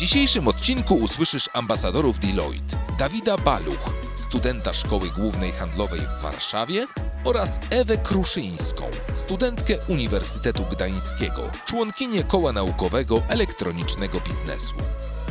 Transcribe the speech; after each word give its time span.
Dzisiejszym 0.00 0.48
odcinku 0.48 0.94
usłyszysz 0.94 1.50
ambasadorów 1.52 2.18
Deloitte, 2.18 2.76
Dawida 2.98 3.36
Baluch, 3.38 3.90
studenta 4.16 4.72
Szkoły 4.72 5.10
Głównej 5.10 5.52
Handlowej 5.52 6.00
w 6.00 6.22
Warszawie 6.22 6.86
oraz 7.24 7.58
Ewę 7.70 7.96
Kruszyńską, 7.96 8.82
studentkę 9.14 9.74
Uniwersytetu 9.88 10.64
Gdańskiego, 10.70 11.50
członkinię 11.66 12.24
Koła 12.24 12.52
Naukowego 12.52 13.22
Elektronicznego 13.28 14.20
Biznesu. 14.20 14.74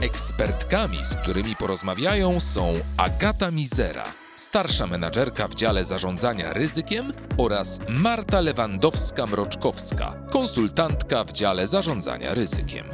Ekspertkami, 0.02 0.98
z 1.06 1.16
którymi 1.16 1.56
porozmawiają 1.56 2.40
są 2.40 2.74
Agata 2.98 3.52
Mizera, 3.52 4.06
starsza 4.36 4.88
menadżerka 4.88 5.48
w 5.48 5.56
dziale 5.56 5.86
zarządzania 5.86 6.54
ryzykiem 6.54 7.14
oraz 7.38 7.80
Marta 7.88 8.42
Lewandowska-Mroczkowska, 8.42 10.30
konsultantka 10.30 11.24
w 11.24 11.32
dziale 11.32 11.68
zarządzania 11.68 12.34
ryzykiem. 12.34 12.86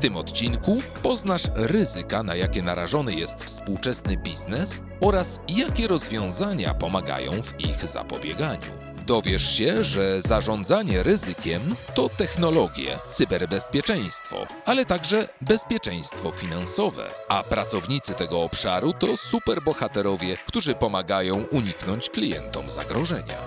Tym 0.00 0.16
odcinku 0.16 0.82
poznasz 1.02 1.42
ryzyka, 1.54 2.22
na 2.22 2.34
jakie 2.34 2.62
narażony 2.62 3.14
jest 3.14 3.44
współczesny 3.44 4.16
biznes 4.16 4.82
oraz 5.00 5.40
jakie 5.48 5.88
rozwiązania 5.88 6.74
pomagają 6.74 7.30
w 7.42 7.60
ich 7.60 7.86
zapobieganiu. 7.86 8.70
Dowiesz 9.06 9.56
się, 9.56 9.84
że 9.84 10.22
zarządzanie 10.22 11.02
ryzykiem 11.02 11.60
to 11.94 12.08
technologie, 12.08 12.98
cyberbezpieczeństwo, 13.10 14.46
ale 14.64 14.86
także 14.86 15.28
bezpieczeństwo 15.40 16.30
finansowe, 16.30 17.10
a 17.28 17.42
pracownicy 17.42 18.14
tego 18.14 18.42
obszaru 18.42 18.92
to 18.92 19.16
superbohaterowie, 19.16 20.36
którzy 20.46 20.74
pomagają 20.74 21.44
uniknąć 21.50 22.10
klientom 22.10 22.70
zagrożenia. 22.70 23.38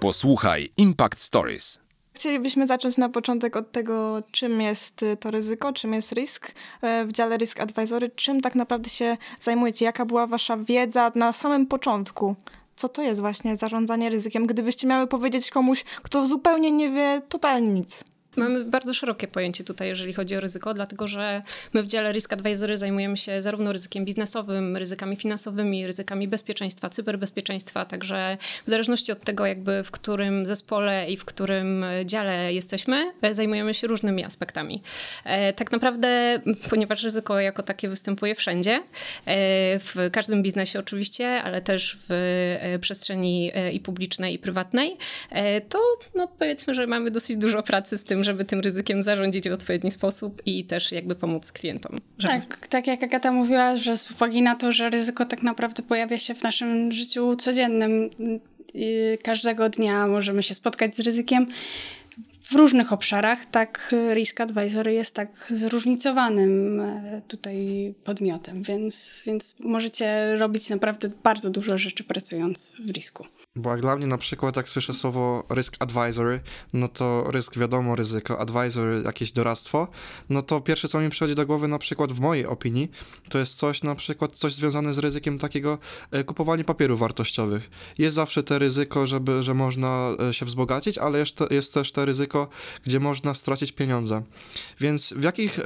Posłuchaj 0.00 0.70
Impact 0.76 1.20
Stories 1.20 1.81
Chcielibyśmy 2.22 2.66
zacząć 2.66 2.96
na 2.96 3.08
początek 3.08 3.56
od 3.56 3.72
tego, 3.72 4.22
czym 4.30 4.60
jest 4.60 5.04
to 5.20 5.30
ryzyko, 5.30 5.72
czym 5.72 5.94
jest 5.94 6.12
risk 6.12 6.54
e, 6.82 7.04
w 7.04 7.12
dziale 7.12 7.36
Risk 7.36 7.60
Advisory, 7.60 8.10
czym 8.10 8.40
tak 8.40 8.54
naprawdę 8.54 8.90
się 8.90 9.16
zajmujecie, 9.40 9.84
jaka 9.84 10.04
była 10.04 10.26
wasza 10.26 10.56
wiedza 10.56 11.12
na 11.14 11.32
samym 11.32 11.66
początku. 11.66 12.36
Co 12.76 12.88
to 12.88 13.02
jest 13.02 13.20
właśnie 13.20 13.56
zarządzanie 13.56 14.10
ryzykiem, 14.10 14.46
gdybyście 14.46 14.86
miały 14.86 15.06
powiedzieć 15.06 15.50
komuś, 15.50 15.84
kto 15.84 16.26
zupełnie 16.26 16.72
nie 16.72 16.90
wie 16.90 17.22
totalnie 17.28 17.68
nic? 17.68 18.04
Mamy 18.36 18.64
bardzo 18.64 18.94
szerokie 18.94 19.28
pojęcie 19.28 19.64
tutaj, 19.64 19.88
jeżeli 19.88 20.12
chodzi 20.12 20.36
o 20.36 20.40
ryzyko, 20.40 20.74
dlatego 20.74 21.08
że 21.08 21.42
my 21.72 21.82
w 21.82 21.86
dziale 21.86 22.12
Risk 22.12 22.32
Advisory 22.32 22.78
zajmujemy 22.78 23.16
się 23.16 23.42
zarówno 23.42 23.72
ryzykiem 23.72 24.04
biznesowym, 24.04 24.76
ryzykami 24.76 25.16
finansowymi, 25.16 25.86
ryzykami 25.86 26.28
bezpieczeństwa, 26.28 26.90
cyberbezpieczeństwa, 26.90 27.84
także 27.84 28.38
w 28.66 28.70
zależności 28.70 29.12
od 29.12 29.20
tego, 29.20 29.46
jakby 29.46 29.82
w 29.84 29.90
którym 29.90 30.46
zespole 30.46 31.10
i 31.10 31.16
w 31.16 31.24
którym 31.24 31.84
dziale 32.04 32.52
jesteśmy, 32.52 33.12
e, 33.22 33.34
zajmujemy 33.34 33.74
się 33.74 33.86
różnymi 33.86 34.24
aspektami. 34.24 34.82
E, 35.24 35.52
tak 35.52 35.72
naprawdę, 35.72 36.40
ponieważ 36.70 37.02
ryzyko 37.02 37.40
jako 37.40 37.62
takie 37.62 37.88
występuje 37.88 38.34
wszędzie, 38.34 38.72
e, 38.72 38.82
w 39.78 39.94
każdym 40.12 40.42
biznesie 40.42 40.78
oczywiście, 40.78 41.42
ale 41.42 41.60
też 41.60 41.98
w 42.08 42.78
przestrzeni 42.80 43.52
i 43.72 43.80
publicznej, 43.80 44.34
i 44.34 44.38
prywatnej, 44.38 44.96
to 45.68 45.78
no, 46.14 46.28
powiedzmy, 46.38 46.74
że 46.74 46.86
mamy 46.86 47.10
dosyć 47.10 47.36
dużo 47.36 47.62
pracy 47.62 47.98
z 47.98 48.04
tym, 48.04 48.21
żeby 48.22 48.44
tym 48.44 48.60
ryzykiem 48.60 49.02
zarządzić 49.02 49.48
w 49.48 49.52
odpowiedni 49.52 49.90
sposób 49.90 50.42
i 50.46 50.64
też 50.64 50.92
jakby 50.92 51.14
pomóc 51.14 51.52
klientom. 51.52 51.98
Żeby... 52.18 52.34
Tak, 52.34 52.66
tak 52.68 52.86
jak 52.86 53.02
Agata 53.02 53.32
mówiła, 53.32 53.76
że 53.76 53.96
z 53.96 54.10
uwagi 54.10 54.42
na 54.42 54.56
to, 54.56 54.72
że 54.72 54.90
ryzyko 54.90 55.26
tak 55.26 55.42
naprawdę 55.42 55.82
pojawia 55.82 56.18
się 56.18 56.34
w 56.34 56.42
naszym 56.42 56.92
życiu 56.92 57.36
codziennym, 57.36 58.10
każdego 59.24 59.68
dnia 59.68 60.06
możemy 60.06 60.42
się 60.42 60.54
spotkać 60.54 60.96
z 60.96 61.00
ryzykiem, 61.00 61.46
w 62.42 62.54
różnych 62.54 62.92
obszarach, 62.92 63.46
tak 63.46 63.94
Risk 64.14 64.40
Advisory 64.40 64.92
jest 64.92 65.14
tak 65.14 65.46
zróżnicowanym 65.50 66.80
e, 66.80 67.22
tutaj 67.28 67.94
podmiotem, 68.04 68.62
więc, 68.62 69.22
więc 69.26 69.60
możecie 69.60 70.36
robić 70.36 70.70
naprawdę 70.70 71.10
bardzo 71.22 71.50
dużo 71.50 71.78
rzeczy 71.78 72.04
pracując 72.04 72.72
w 72.78 72.90
risku. 72.90 73.26
Bo 73.56 73.70
jak 73.70 73.80
dla 73.80 73.96
mnie 73.96 74.06
na 74.06 74.18
przykład, 74.18 74.56
jak 74.56 74.68
słyszę 74.68 74.94
słowo 74.94 75.44
risk 75.54 75.76
advisory, 75.78 76.40
no 76.72 76.88
to 76.88 77.24
rysk 77.30 77.58
wiadomo, 77.58 77.96
ryzyko, 77.96 78.38
advisory, 78.40 79.02
jakieś 79.04 79.32
doradztwo, 79.32 79.88
no 80.30 80.42
to 80.42 80.60
pierwsze 80.60 80.88
co 80.88 81.00
mi 81.00 81.10
przychodzi 81.10 81.34
do 81.34 81.46
głowy 81.46 81.68
na 81.68 81.78
przykład 81.78 82.12
w 82.12 82.20
mojej 82.20 82.46
opinii, 82.46 82.90
to 83.28 83.38
jest 83.38 83.56
coś 83.56 83.82
na 83.82 83.94
przykład, 83.94 84.34
coś 84.34 84.54
związane 84.54 84.94
z 84.94 84.98
ryzykiem 84.98 85.38
takiego 85.38 85.78
e, 86.10 86.24
kupowania 86.24 86.64
papierów 86.64 87.00
wartościowych. 87.00 87.70
Jest 87.98 88.16
zawsze 88.16 88.42
te 88.42 88.58
ryzyko, 88.58 89.06
żeby, 89.06 89.42
że 89.42 89.54
można 89.54 90.10
e, 90.28 90.34
się 90.34 90.46
wzbogacić, 90.46 90.98
ale 90.98 91.18
jest, 91.18 91.36
jest 91.50 91.74
też 91.74 91.92
te 91.92 92.04
ryzyko, 92.04 92.48
gdzie 92.84 93.00
można 93.00 93.34
stracić 93.34 93.72
pieniądze. 93.72 94.22
Więc 94.80 95.12
w 95.12 95.22
jakich 95.22 95.58
y, 95.58 95.62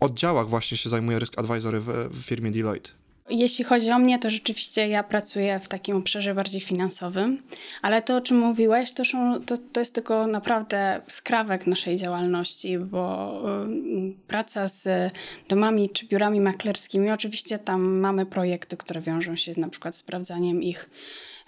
oddziałach 0.00 0.48
właśnie 0.48 0.76
się 0.76 0.88
zajmuje 0.88 1.18
risk 1.18 1.38
advisory 1.38 1.80
w, 1.80 1.86
w 2.10 2.22
firmie 2.22 2.50
Deloitte? 2.50 3.07
Jeśli 3.30 3.64
chodzi 3.64 3.90
o 3.90 3.98
mnie, 3.98 4.18
to 4.18 4.30
rzeczywiście 4.30 4.88
ja 4.88 5.02
pracuję 5.02 5.60
w 5.60 5.68
takim 5.68 5.96
obszarze 5.96 6.34
bardziej 6.34 6.60
finansowym, 6.60 7.42
ale 7.82 8.02
to, 8.02 8.16
o 8.16 8.20
czym 8.20 8.38
mówiłeś, 8.38 8.92
to, 8.92 9.04
są, 9.04 9.40
to, 9.44 9.56
to 9.72 9.80
jest 9.80 9.94
tylko 9.94 10.26
naprawdę 10.26 11.00
skrawek 11.06 11.66
naszej 11.66 11.96
działalności, 11.96 12.78
bo 12.78 13.42
praca 14.26 14.68
z 14.68 15.12
domami 15.48 15.90
czy 15.90 16.06
biurami 16.06 16.40
maklerskimi, 16.40 17.10
oczywiście 17.10 17.58
tam 17.58 17.82
mamy 17.82 18.26
projekty, 18.26 18.76
które 18.76 19.00
wiążą 19.00 19.36
się 19.36 19.52
na 19.56 19.68
przykład 19.68 19.94
z 19.94 19.98
sprawdzaniem 19.98 20.62
ich 20.62 20.90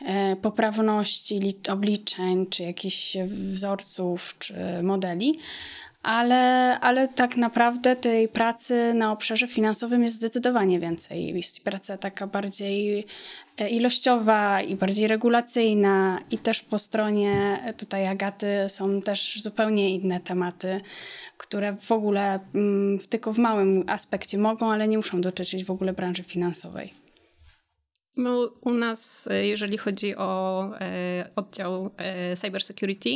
e, 0.06 0.36
poprawności 0.36 1.40
obliczeń, 1.68 2.46
czy 2.46 2.62
jakichś 2.62 3.16
wzorców, 3.26 4.36
czy 4.38 4.54
modeli, 4.82 5.38
ale, 6.02 6.78
ale 6.80 7.08
tak 7.08 7.36
naprawdę 7.36 7.96
tej 7.96 8.28
pracy 8.28 8.94
na 8.94 9.12
obszarze 9.12 9.48
finansowym 9.48 10.02
jest 10.02 10.14
zdecydowanie 10.14 10.80
więcej. 10.80 11.36
Jest 11.36 11.64
praca 11.64 11.98
taka 11.98 12.26
bardziej 12.26 13.06
e, 13.58 13.68
ilościowa 13.68 14.60
i 14.62 14.76
bardziej 14.76 15.08
regulacyjna, 15.08 16.20
i 16.30 16.38
też 16.38 16.62
po 16.62 16.78
stronie 16.78 17.58
tutaj 17.78 18.06
Agaty 18.06 18.48
są 18.68 19.02
też 19.02 19.42
zupełnie 19.42 19.94
inne 19.94 20.20
tematy, 20.20 20.80
które 21.36 21.76
w 21.80 21.92
ogóle 21.92 22.40
mm, 22.54 22.98
tylko 23.08 23.32
w 23.32 23.38
małym 23.38 23.84
aspekcie 23.86 24.38
mogą, 24.38 24.72
ale 24.72 24.88
nie 24.88 24.96
muszą 24.96 25.20
dotyczyć 25.20 25.64
w 25.64 25.70
ogóle 25.70 25.92
branży 25.92 26.22
finansowej. 26.22 26.99
No, 28.20 28.52
u 28.60 28.70
nas, 28.70 29.28
e, 29.30 29.46
jeżeli 29.46 29.78
chodzi 29.78 30.16
o 30.16 30.62
e, 30.80 31.30
oddział 31.36 31.90
e, 31.96 32.36
cybersecurity, 32.36 33.10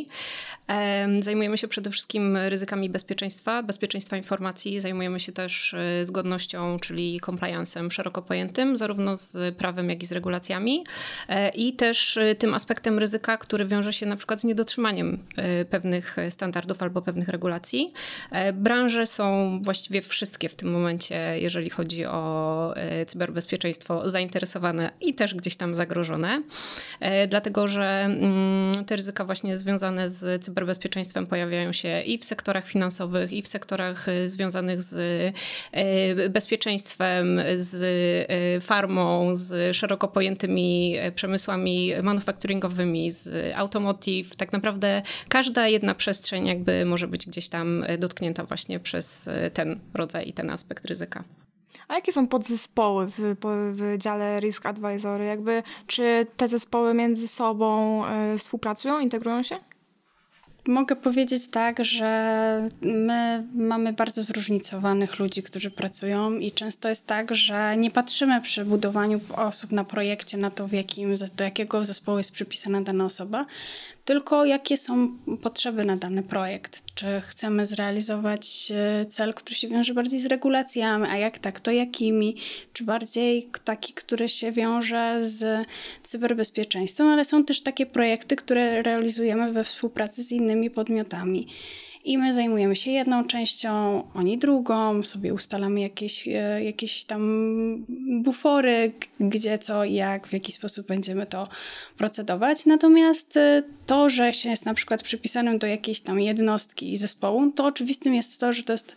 zajmujemy 1.18 1.58
się 1.58 1.68
przede 1.68 1.90
wszystkim 1.90 2.36
ryzykami 2.36 2.90
bezpieczeństwa, 2.90 3.62
bezpieczeństwa 3.62 4.16
informacji. 4.16 4.80
Zajmujemy 4.80 5.20
się 5.20 5.32
też 5.32 5.76
zgodnością, 6.02 6.78
czyli 6.80 7.20
compliance'em 7.20 7.90
szeroko 7.90 8.22
pojętym, 8.22 8.76
zarówno 8.76 9.16
z 9.16 9.56
prawem, 9.56 9.90
jak 9.90 10.02
i 10.02 10.06
z 10.06 10.12
regulacjami. 10.12 10.84
I 11.54 11.72
też 11.72 12.18
tym 12.38 12.54
aspektem 12.54 12.98
ryzyka, 12.98 13.36
który 13.36 13.64
wiąże 13.64 13.92
się 13.92 14.06
na 14.06 14.16
przykład 14.16 14.40
z 14.40 14.44
niedotrzymaniem 14.44 15.18
pewnych 15.70 16.16
standardów 16.30 16.82
albo 16.82 17.02
pewnych 17.02 17.28
regulacji. 17.28 17.92
Branże 18.52 19.06
są 19.06 19.58
właściwie 19.62 20.02
wszystkie 20.02 20.48
w 20.48 20.56
tym 20.56 20.70
momencie, 20.72 21.40
jeżeli 21.40 21.70
chodzi 21.70 22.06
o 22.06 22.74
cyberbezpieczeństwo, 23.06 24.10
zainteresowane 24.10 24.93
i 25.00 25.14
też 25.14 25.34
gdzieś 25.34 25.56
tam 25.56 25.74
zagrożone, 25.74 26.42
dlatego 27.28 27.68
że 27.68 27.84
mm, 27.84 28.84
te 28.84 28.96
ryzyka 28.96 29.24
właśnie 29.24 29.56
związane 29.56 30.10
z 30.10 30.44
cyberbezpieczeństwem 30.44 31.26
pojawiają 31.26 31.72
się 31.72 32.00
i 32.00 32.18
w 32.18 32.24
sektorach 32.24 32.66
finansowych, 32.66 33.32
i 33.32 33.42
w 33.42 33.48
sektorach 33.48 34.06
związanych 34.26 34.82
z 34.82 35.34
bezpieczeństwem, 36.30 37.40
z 37.56 38.64
farmą, 38.64 39.36
z 39.36 39.76
szeroko 39.76 40.08
pojętymi 40.08 40.96
przemysłami 41.14 41.92
manufacturingowymi, 42.02 43.10
z 43.10 43.54
automotive. 43.54 44.36
Tak 44.36 44.52
naprawdę 44.52 45.02
każda 45.28 45.68
jedna 45.68 45.94
przestrzeń 45.94 46.46
jakby 46.46 46.84
może 46.84 47.08
być 47.08 47.26
gdzieś 47.26 47.48
tam 47.48 47.84
dotknięta 47.98 48.44
właśnie 48.44 48.80
przez 48.80 49.30
ten 49.54 49.80
rodzaj 49.94 50.28
i 50.28 50.32
ten 50.32 50.50
aspekt 50.50 50.84
ryzyka. 50.84 51.24
A 51.88 51.94
jakie 51.94 52.12
są 52.12 52.28
podzespoły 52.28 53.06
w, 53.06 53.36
w 53.72 53.98
dziale 53.98 54.40
Risk 54.40 54.66
Advisory? 54.66 55.24
Jakby, 55.24 55.62
czy 55.86 56.26
te 56.36 56.48
zespoły 56.48 56.94
między 56.94 57.28
sobą 57.28 58.02
y, 58.34 58.38
współpracują, 58.38 59.00
integrują 59.00 59.42
się? 59.42 59.58
Mogę 60.66 60.96
powiedzieć 60.96 61.48
tak, 61.48 61.84
że 61.84 62.68
my 62.82 63.46
mamy 63.54 63.92
bardzo 63.92 64.22
zróżnicowanych 64.22 65.18
ludzi, 65.18 65.42
którzy 65.42 65.70
pracują 65.70 66.38
i 66.38 66.52
często 66.52 66.88
jest 66.88 67.06
tak, 67.06 67.34
że 67.34 67.74
nie 67.76 67.90
patrzymy 67.90 68.40
przy 68.40 68.64
budowaniu 68.64 69.20
osób 69.36 69.72
na 69.72 69.84
projekcie 69.84 70.36
na 70.36 70.50
to, 70.50 70.68
w 70.68 70.72
jakim, 70.72 71.14
do 71.36 71.44
jakiego 71.44 71.84
zespołu 71.84 72.18
jest 72.18 72.32
przypisana 72.32 72.80
dana 72.80 73.04
osoba, 73.04 73.46
tylko 74.04 74.44
jakie 74.44 74.76
są 74.76 75.18
potrzeby 75.42 75.84
na 75.84 75.96
dany 75.96 76.22
projekt. 76.22 76.82
Czy 76.94 77.22
chcemy 77.26 77.66
zrealizować 77.66 78.72
e, 78.74 79.06
cel, 79.06 79.34
który 79.34 79.56
się 79.56 79.68
wiąże 79.68 79.94
bardziej 79.94 80.20
z 80.20 80.26
regulacjami, 80.26 81.06
a 81.10 81.16
jak 81.16 81.38
tak, 81.38 81.60
to 81.60 81.70
jakimi? 81.70 82.36
Czy 82.72 82.84
bardziej 82.84 83.48
taki, 83.64 83.92
który 83.92 84.28
się 84.28 84.52
wiąże 84.52 85.18
z 85.20 85.66
cyberbezpieczeństwem, 86.02 87.06
ale 87.06 87.24
są 87.24 87.44
też 87.44 87.62
takie 87.62 87.86
projekty, 87.86 88.36
które 88.36 88.82
realizujemy 88.82 89.52
we 89.52 89.64
współpracy 89.64 90.22
z 90.22 90.32
innymi 90.32 90.70
podmiotami 90.70 91.46
i 92.04 92.18
my 92.18 92.32
zajmujemy 92.32 92.76
się 92.76 92.90
jedną 92.90 93.24
częścią, 93.24 94.02
oni 94.14 94.38
drugą, 94.38 95.02
sobie 95.02 95.34
ustalamy 95.34 95.80
jakieś, 95.80 96.28
e, 96.28 96.64
jakieś 96.64 97.04
tam 97.04 97.24
bufory, 98.22 98.92
gdzie 99.20 99.58
co 99.58 99.84
i 99.84 99.94
jak, 99.94 100.26
w 100.26 100.32
jaki 100.32 100.52
sposób 100.52 100.86
będziemy 100.86 101.26
to 101.26 101.48
procedować. 101.96 102.66
Natomiast 102.66 103.36
e, 103.36 103.62
to, 103.86 104.08
że 104.08 104.32
się 104.32 104.50
jest 104.50 104.66
na 104.66 104.74
przykład 104.74 105.02
przypisanym 105.02 105.58
do 105.58 105.66
jakiejś 105.66 106.00
tam 106.00 106.20
jednostki 106.20 106.92
i 106.92 106.96
zespołu, 106.96 107.50
to 107.50 107.64
oczywistym 107.64 108.14
jest 108.14 108.40
to, 108.40 108.52
że 108.52 108.62
to, 108.62 108.72
jest, 108.72 108.96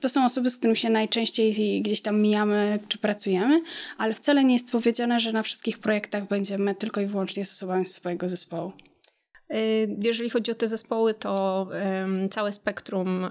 to 0.00 0.08
są 0.08 0.24
osoby, 0.24 0.50
z 0.50 0.56
którymi 0.56 0.76
się 0.76 0.90
najczęściej 0.90 1.82
gdzieś 1.82 2.02
tam 2.02 2.20
mijamy 2.20 2.78
czy 2.88 2.98
pracujemy, 2.98 3.60
ale 3.98 4.14
wcale 4.14 4.44
nie 4.44 4.54
jest 4.54 4.70
powiedziane, 4.70 5.20
że 5.20 5.32
na 5.32 5.42
wszystkich 5.42 5.78
projektach 5.78 6.28
będziemy 6.28 6.74
tylko 6.74 7.00
i 7.00 7.06
wyłącznie 7.06 7.46
z 7.46 7.52
osobami 7.52 7.86
swojego 7.86 8.28
zespołu. 8.28 8.72
Y, 9.54 9.96
jeżeli 10.02 10.30
chodzi 10.30 10.52
o 10.52 10.54
te 10.54 10.68
zespoły, 10.68 11.14
to 11.14 11.68
całe 12.30 12.52
spektrum 12.52 13.30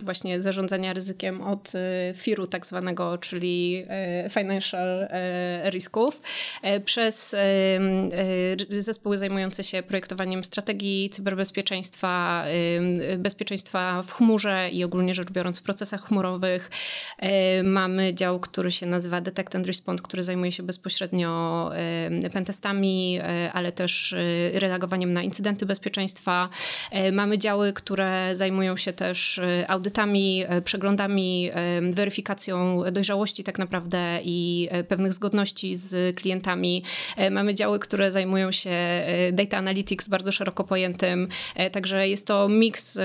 właśnie 0.00 0.42
zarządzania 0.42 0.92
ryzykiem 0.92 1.40
od 1.40 1.72
y, 1.74 1.78
FIR-u 2.14 2.46
tak 2.46 2.66
zwanego, 2.66 3.18
czyli 3.18 3.84
y, 4.26 4.30
financial 4.30 5.08
risków, 5.64 6.22
przez 6.84 7.36
zespoły 8.68 9.18
zajmujące 9.18 9.64
się 9.64 9.82
projektowaniem 9.82 10.44
strategii 10.44 11.10
cyberbezpieczeństwa, 11.10 12.44
bezpieczeństwa 13.18 14.02
w 14.02 14.12
chmurze 14.12 14.68
i 14.72 14.84
ogólnie 14.84 15.14
rzecz 15.14 15.30
biorąc 15.30 15.58
w 15.58 15.62
procesach 15.62 16.02
chmurowych. 16.02 16.70
Mamy 17.64 18.14
dział, 18.14 18.40
który 18.40 18.70
się 18.70 18.86
nazywa 18.86 19.20
Detect 19.20 19.54
and 19.56 19.66
Respond, 19.66 20.02
który 20.02 20.22
zajmuje 20.22 20.52
się 20.52 20.62
bezpośrednio 20.62 21.70
pentestami, 22.32 23.20
ale 23.52 23.72
też 23.72 24.14
reagowaniem 24.54 25.12
na 25.12 25.21
incydenty 25.22 25.66
bezpieczeństwa. 25.66 26.48
E, 26.90 27.12
mamy 27.12 27.38
działy, 27.38 27.72
które 27.72 28.36
zajmują 28.36 28.76
się 28.76 28.92
też 28.92 29.38
e, 29.38 29.70
audytami, 29.70 30.44
e, 30.48 30.62
przeglądami, 30.62 31.50
weryfikacją 31.90 32.82
dojrzałości 32.92 33.44
tak 33.44 33.58
naprawdę 33.58 34.20
i 34.24 34.68
pewnych 34.88 35.12
zgodności 35.12 35.76
z 35.76 36.16
klientami. 36.16 36.84
Mamy 37.30 37.54
działy, 37.54 37.78
które 37.78 38.12
zajmują 38.12 38.52
się 38.52 38.70
data 39.32 39.56
analytics 39.56 40.08
bardzo 40.08 40.32
szeroko 40.32 40.64
pojętym, 40.64 41.28
także 41.72 42.08
jest 42.08 42.26
to 42.26 42.48
miks 42.48 42.98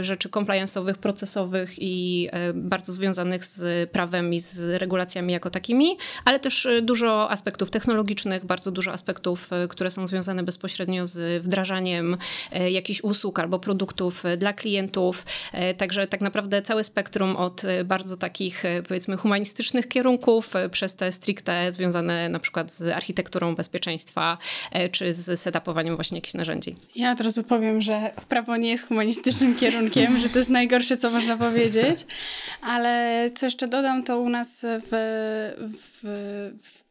rzeczy 0.00 0.28
compliance'owych, 0.28 0.94
procesowych 0.94 1.74
i 1.78 2.28
bardzo 2.54 2.92
związanych 2.92 3.44
z 3.44 3.90
prawem 3.90 4.34
i 4.34 4.38
z 4.38 4.80
regulacjami 4.80 5.32
jako 5.32 5.50
takimi, 5.50 5.96
ale 6.24 6.40
też 6.40 6.68
dużo 6.82 7.30
aspektów 7.30 7.70
technologicznych, 7.70 8.44
bardzo 8.44 8.70
dużo 8.70 8.92
aspektów, 8.92 9.50
które 9.68 9.90
są 9.90 10.06
związane 10.06 10.42
bezpośrednio 10.42 11.06
z 11.06 11.42
wdrażaniem 11.42 11.57
wdrażaniem 11.58 12.16
e, 12.52 12.70
jakichś 12.70 13.00
usług 13.00 13.38
albo 13.38 13.58
produktów 13.58 14.26
e, 14.26 14.36
dla 14.36 14.52
klientów. 14.52 15.26
E, 15.52 15.74
także 15.74 16.06
tak 16.06 16.20
naprawdę 16.20 16.62
całe 16.62 16.84
spektrum 16.84 17.36
od 17.36 17.62
bardzo 17.84 18.16
takich 18.16 18.62
powiedzmy 18.88 19.16
humanistycznych 19.16 19.88
kierunków 19.88 20.52
przez 20.70 20.96
te 20.96 21.12
stricte 21.12 21.72
związane 21.72 22.28
na 22.28 22.38
przykład 22.38 22.72
z 22.72 22.82
architekturą 22.82 23.54
bezpieczeństwa 23.54 24.38
czy 24.92 25.12
z 25.12 25.40
setupowaniem 25.40 25.96
właśnie 25.96 26.18
jakichś 26.18 26.34
narzędzi. 26.34 26.76
Ja 26.96 27.12
od 27.12 27.20
razu 27.20 27.44
powiem, 27.44 27.80
że 27.80 28.10
prawo 28.28 28.56
nie 28.56 28.70
jest 28.70 28.88
humanistycznym 28.88 29.56
kierunkiem, 29.56 30.18
że 30.18 30.28
to 30.28 30.38
jest 30.38 30.50
najgorsze, 30.50 30.96
co 30.96 31.10
można 31.10 31.36
powiedzieć, 31.36 31.98
ale 32.62 33.30
co 33.34 33.46
jeszcze 33.46 33.68
dodam, 33.68 34.02
to 34.02 34.20
u 34.20 34.28
nas 34.28 34.66
w, 34.66 34.90
w, 36.02 36.58
w 36.62 36.87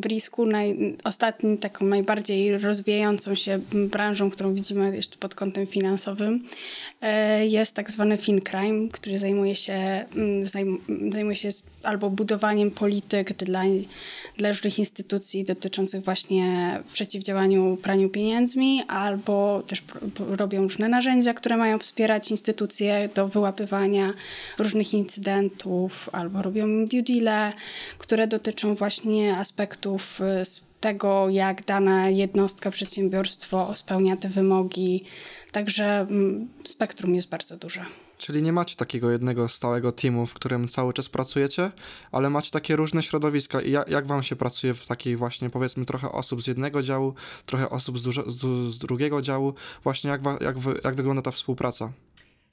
w 0.00 0.06
risku 0.06 0.46
naj, 0.46 0.96
ostatnim, 1.04 1.58
taką 1.58 1.86
najbardziej 1.86 2.58
rozwijającą 2.58 3.34
się 3.34 3.60
branżą, 3.72 4.30
którą 4.30 4.54
widzimy 4.54 4.96
jeszcze 4.96 5.16
pod 5.16 5.34
kątem 5.34 5.66
finansowym, 5.66 6.44
e, 7.00 7.46
jest 7.46 7.76
tak 7.76 7.90
zwany 7.90 8.18
FinCrime, 8.18 8.88
który 8.92 9.18
zajmuje 9.18 9.56
się, 9.56 10.04
zajmuje 11.10 11.36
się 11.36 11.48
albo 11.82 12.10
budowaniem 12.10 12.70
polityk 12.70 13.32
dla, 13.32 13.62
dla 14.36 14.48
różnych 14.48 14.78
instytucji 14.78 15.44
dotyczących 15.44 16.04
właśnie 16.04 16.78
przeciwdziałaniu 16.92 17.78
praniu 17.82 18.08
pieniędzmi, 18.08 18.82
albo 18.88 19.62
też 19.66 19.84
robią 20.18 20.62
różne 20.62 20.88
narzędzia, 20.88 21.34
które 21.34 21.56
mają 21.56 21.78
wspierać 21.78 22.30
instytucje 22.30 23.08
do 23.14 23.28
wyłapywania 23.28 24.12
różnych 24.58 24.94
incydentów, 24.94 26.08
albo 26.12 26.42
robią 26.42 26.86
due 26.86 27.02
deal, 27.02 27.52
które 27.98 28.26
dotyczą 28.26 28.74
właśnie 28.74 29.36
aspektów 29.42 30.20
y, 30.20 30.44
tego, 30.80 31.28
jak 31.28 31.64
dana 31.64 32.08
jednostka, 32.08 32.70
przedsiębiorstwo 32.70 33.76
spełnia 33.76 34.16
te 34.16 34.28
wymogi. 34.28 35.04
Także 35.52 35.84
mm, 36.00 36.48
spektrum 36.64 37.14
jest 37.14 37.28
bardzo 37.28 37.56
duże. 37.56 37.84
Czyli 38.18 38.42
nie 38.42 38.52
macie 38.52 38.76
takiego 38.76 39.10
jednego 39.10 39.48
stałego 39.48 39.92
teamu, 39.92 40.26
w 40.26 40.34
którym 40.34 40.68
cały 40.68 40.92
czas 40.92 41.08
pracujecie, 41.08 41.70
ale 42.12 42.30
macie 42.30 42.50
takie 42.50 42.76
różne 42.76 43.02
środowiska. 43.02 43.60
I 43.60 43.70
jak, 43.70 43.88
jak 43.88 44.06
wam 44.06 44.22
się 44.22 44.36
pracuje 44.36 44.74
w 44.74 44.86
takiej 44.86 45.16
właśnie, 45.16 45.50
powiedzmy, 45.50 45.84
trochę 45.84 46.12
osób 46.12 46.42
z 46.42 46.46
jednego 46.46 46.82
działu, 46.82 47.14
trochę 47.46 47.70
osób 47.70 47.98
z, 47.98 48.02
z, 48.26 48.40
z 48.74 48.78
drugiego 48.78 49.22
działu? 49.22 49.54
Właśnie 49.84 50.10
jak, 50.10 50.20
jak, 50.40 50.56
jak 50.84 50.94
wygląda 50.94 51.22
ta 51.22 51.30
współpraca? 51.30 51.92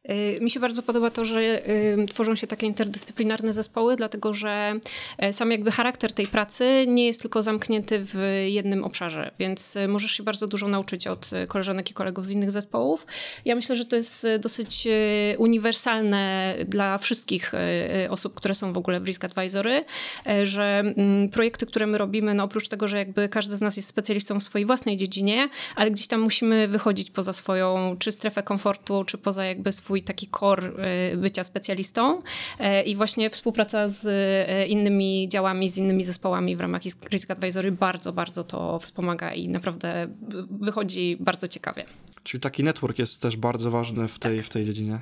Y, 0.10 0.40
mi 0.42 0.52
się 0.52 0.60
bardzo 0.60 0.84
podoba 0.84 1.10
to, 1.10 1.26
że 1.26 1.70
y, 1.70 2.06
tworzą 2.10 2.36
się 2.36 2.48
takie 2.48 2.68
interdyscyplinarne 2.68 3.54
zespoły, 3.54 3.96
dlatego 3.96 4.34
że 4.34 4.80
e, 5.18 5.34
sam 5.34 5.52
jakby 5.52 5.72
charakter 5.72 6.14
tej 6.14 6.28
pracy 6.28 6.86
nie 6.88 7.06
jest 7.06 7.22
tylko 7.22 7.42
zamknięty 7.42 8.00
w 8.04 8.44
jednym 8.48 8.84
obszarze, 8.84 9.32
więc 9.40 9.76
y, 9.76 9.88
możesz 9.88 10.12
się 10.12 10.24
bardzo 10.24 10.48
dużo 10.48 10.68
nauczyć 10.68 11.08
od 11.08 11.30
koleżanek 11.48 11.92
i 11.92 11.94
kolegów 11.94 12.26
z 12.26 12.32
innych 12.32 12.52
zespołów. 12.52 13.06
Ja 13.46 13.56
myślę, 13.56 13.76
że 13.76 13.86
to 13.86 13.96
jest 13.96 14.28
dosyć 14.40 14.88
uniwersalne 15.38 16.56
dla 16.68 16.98
wszystkich 16.98 17.52
osób, 18.10 18.34
które 18.34 18.56
są 18.56 18.72
w 18.72 18.78
ogóle 18.78 19.00
w 19.00 19.06
Risk 19.06 19.26
Advisory, 19.26 19.86
e, 20.28 20.46
że 20.46 20.80
mm, 20.80 21.30
projekty, 21.30 21.66
które 21.66 21.88
my 21.88 21.98
robimy, 21.98 22.34
no 22.34 22.44
oprócz 22.44 22.68
tego, 22.68 22.88
że 22.88 22.98
jakby 22.98 23.30
każdy 23.30 23.58
z 23.58 23.62
nas 23.62 23.78
jest 23.78 23.90
specjalistą 23.90 24.40
w 24.40 24.44
swojej 24.44 24.66
własnej 24.66 24.98
dziedzinie, 24.98 25.50
ale 25.76 25.92
gdzieś 25.92 26.08
tam 26.08 26.22
musimy 26.22 26.68
wychodzić 26.68 27.12
poza 27.12 27.34
swoją 27.34 27.96
czy 28.00 28.12
strefę 28.12 28.44
komfortu, 28.44 29.04
czy 29.04 29.18
poza 29.18 29.46
jakby 29.46 29.72
swój 29.72 29.99
taki 30.04 30.28
core 30.40 30.72
y, 31.14 31.18
bycia 31.18 31.44
specjalistą 31.44 32.18
y, 32.20 32.82
i 32.84 32.96
właśnie 32.96 33.30
współpraca 33.30 33.90
z 33.90 34.06
y, 34.06 34.68
innymi 34.68 35.30
działami, 35.30 35.70
z 35.70 35.78
innymi 35.78 36.04
zespołami 36.04 36.56
w 36.56 36.62
ramach 36.62 36.82
Risk 37.12 37.32
Advisory 37.32 37.72
bardzo, 37.72 38.14
bardzo 38.14 38.44
to 38.44 38.80
wspomaga 38.80 39.34
i 39.34 39.50
naprawdę 39.50 40.08
wychodzi 40.50 41.18
bardzo 41.20 41.48
ciekawie. 41.48 41.86
Czyli 42.24 42.42
taki 42.42 42.64
network 42.64 43.00
jest 43.00 43.22
też 43.22 43.38
bardzo 43.38 43.72
ważny 43.72 44.08
w 44.08 44.20
tej, 44.20 44.44
w 44.44 44.50
tej 44.50 44.66
dziedzinie. 44.66 45.00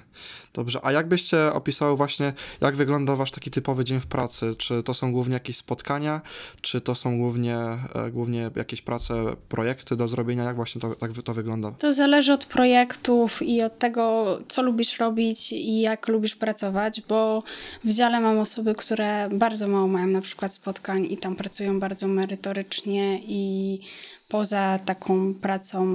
Dobrze, 0.53 0.79
a 0.83 0.91
jak 0.91 1.07
byście 1.07 1.53
opisały 1.53 1.97
właśnie, 1.97 2.33
jak 2.62 2.75
wygląda 2.75 3.15
wasz 3.15 3.31
taki 3.31 3.51
typowy 3.51 3.86
dzień 3.86 4.00
w 4.00 4.07
pracy? 4.07 4.55
Czy 4.57 4.83
to 4.83 4.93
są 4.93 5.12
głównie 5.12 5.33
jakieś 5.33 5.57
spotkania, 5.57 6.21
czy 6.62 6.81
to 6.81 6.95
są 6.95 7.17
głównie, 7.17 7.57
e, 7.57 8.12
głównie 8.12 8.51
jakieś 8.55 8.81
prace, 8.81 9.36
projekty 9.50 9.95
do 9.95 10.07
zrobienia? 10.07 10.43
Jak 10.43 10.55
właśnie 10.55 10.81
to, 10.81 10.95
tak 10.95 11.12
to 11.24 11.33
wygląda? 11.33 11.71
To 11.71 11.93
zależy 11.93 12.33
od 12.33 12.45
projektów 12.45 13.41
i 13.41 13.63
od 13.63 13.79
tego, 13.79 14.38
co 14.47 14.62
lubisz 14.62 15.00
robić 15.00 15.51
i 15.51 15.79
jak 15.79 16.07
lubisz 16.07 16.36
pracować, 16.36 17.01
bo 17.01 17.43
w 17.83 17.89
dziale 17.89 18.21
mam 18.21 18.39
osoby, 18.39 18.75
które 18.75 19.29
bardzo 19.31 19.67
mało 19.67 19.88
mają 19.88 20.07
na 20.07 20.21
przykład 20.21 20.53
spotkań 20.53 21.07
i 21.09 21.17
tam 21.17 21.36
pracują 21.36 21.79
bardzo 21.79 22.07
merytorycznie 22.07 23.21
i 23.24 23.79
poza 24.27 24.79
taką 24.86 25.34
pracą 25.34 25.86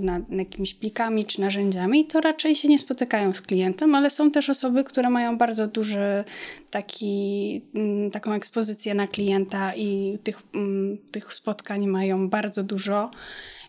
nad 0.00 0.30
jakimiś 0.30 0.74
plikami 0.74 1.24
czy 1.24 1.40
narzędziami, 1.40 2.06
to 2.06 2.20
raczej 2.20 2.54
się 2.54 2.68
nie 2.68 2.78
spotykają 2.78 3.34
z 3.34 3.40
klientem, 3.40 3.94
ale 3.94 4.10
są 4.10 4.30
też 4.30 4.50
osoby, 4.50 4.84
które 4.84 5.10
mają 5.10 5.38
bardzo 5.38 5.66
duży 5.66 6.24
taki, 6.70 7.62
mm, 7.74 8.10
taką 8.10 8.32
ekspozycję 8.32 8.94
na 8.94 9.06
klienta 9.06 9.74
i 9.74 10.18
tych, 10.24 10.42
mm, 10.54 10.98
tych 11.12 11.34
spotkań 11.34 11.86
mają 11.86 12.28
bardzo 12.28 12.62
dużo. 12.62 13.10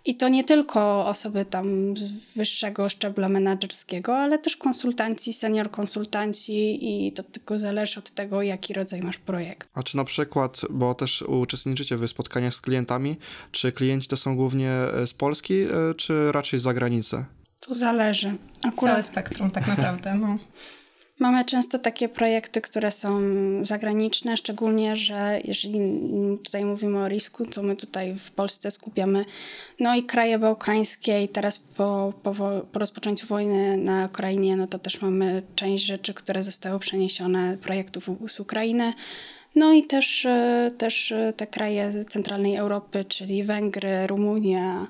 I 0.06 0.16
to 0.16 0.30
nie 0.30 0.44
tylko 0.44 1.08
osoby 1.08 1.46
tam 1.46 1.98
z 1.98 2.12
wyższego 2.36 2.90
szczebla 2.90 3.30
menedżerskiego, 3.30 4.18
ale 4.18 4.40
też 4.40 4.58
konsultanci, 4.58 5.34
senior 5.34 5.72
konsultanci 5.72 6.80
i 6.82 7.12
to 7.12 7.24
tylko 7.24 7.60
zależy 7.60 8.00
od 8.00 8.12
tego, 8.12 8.42
jaki 8.42 8.74
rodzaj 8.74 9.02
masz 9.02 9.18
projekt. 9.18 9.70
A 9.74 9.84
czy 9.84 9.98
na 9.98 10.04
przykład, 10.04 10.62
bo 10.70 10.96
też 10.96 11.22
uczestniczycie 11.22 11.98
w 11.98 12.08
spotkaniach 12.08 12.54
z 12.54 12.62
klientami, 12.62 13.18
czy 13.52 13.72
klienci 13.72 14.08
to 14.08 14.18
są 14.18 14.36
głównie 14.36 14.72
e, 14.72 15.08
z 15.08 15.14
Polski, 15.14 15.62
e, 15.62 15.70
czy 15.98 16.32
raczej 16.32 16.60
z 16.60 16.64
zagranicy? 16.64 17.26
To 17.60 17.74
zależy. 17.74 18.38
Akurat... 18.58 18.92
Całe 18.92 19.04
spektrum 19.04 19.52
tak 19.52 19.68
naprawdę, 19.68 20.16
no. 20.16 20.38
Mamy 21.22 21.46
często 21.46 21.80
takie 21.80 22.10
projekty, 22.10 22.62
które 22.62 22.92
są 22.92 23.22
zagraniczne, 23.66 24.38
szczególnie, 24.38 24.96
że 24.96 25.40
jeżeli 25.44 25.80
tutaj 26.44 26.66
mówimy 26.66 27.00
o 27.00 27.08
risku, 27.08 27.46
to 27.46 27.64
my 27.64 27.76
tutaj 27.76 28.16
w 28.16 28.32
Polsce 28.32 28.72
skupiamy 28.72 29.26
no 29.80 29.96
i 29.96 30.04
kraje 30.04 30.40
bałkańskie 30.40 31.24
i 31.24 31.30
teraz 31.30 31.58
po, 31.58 32.14
po, 32.24 32.34
po 32.72 32.80
rozpoczęciu 32.80 33.28
wojny 33.28 33.78
na 33.78 34.06
Ukrainie, 34.06 34.58
no 34.58 34.68
to 34.68 34.80
też 34.80 35.02
mamy 35.02 35.44
część 35.56 35.86
rzeczy, 35.86 36.14
które 36.14 36.44
zostały 36.44 36.80
przeniesione, 36.80 37.58
projektów 37.58 38.10
z 38.28 38.40
Ukrainy. 38.40 38.94
No 39.56 39.74
i 39.74 39.84
też, 39.84 40.28
też 40.78 41.14
te 41.38 41.48
kraje 41.48 42.06
centralnej 42.10 42.56
Europy, 42.56 43.06
czyli 43.06 43.44
Węgry, 43.44 44.08
Rumunia, 44.08 44.88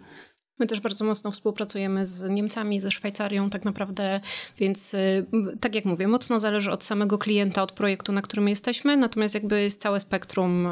My 0.62 0.68
też 0.68 0.80
bardzo 0.80 1.06
mocno 1.06 1.32
współpracujemy 1.32 2.06
z 2.06 2.30
Niemcami, 2.30 2.80
ze 2.80 2.92
Szwajcarią 2.92 3.50
tak 3.50 3.66
naprawdę, 3.66 4.20
więc 4.58 4.94
y, 4.94 5.26
tak 5.60 5.76
jak 5.76 5.86
mówię, 5.86 6.08
mocno 6.08 6.40
zależy 6.40 6.72
od 6.72 6.84
samego 6.84 7.18
klienta, 7.18 7.64
od 7.64 7.72
projektu, 7.72 8.12
na 8.12 8.22
którym 8.22 8.48
jesteśmy, 8.48 8.98
natomiast 8.98 9.34
jakby 9.34 9.62
jest 9.62 9.82
całe 9.82 10.00
spektrum, 10.00 10.68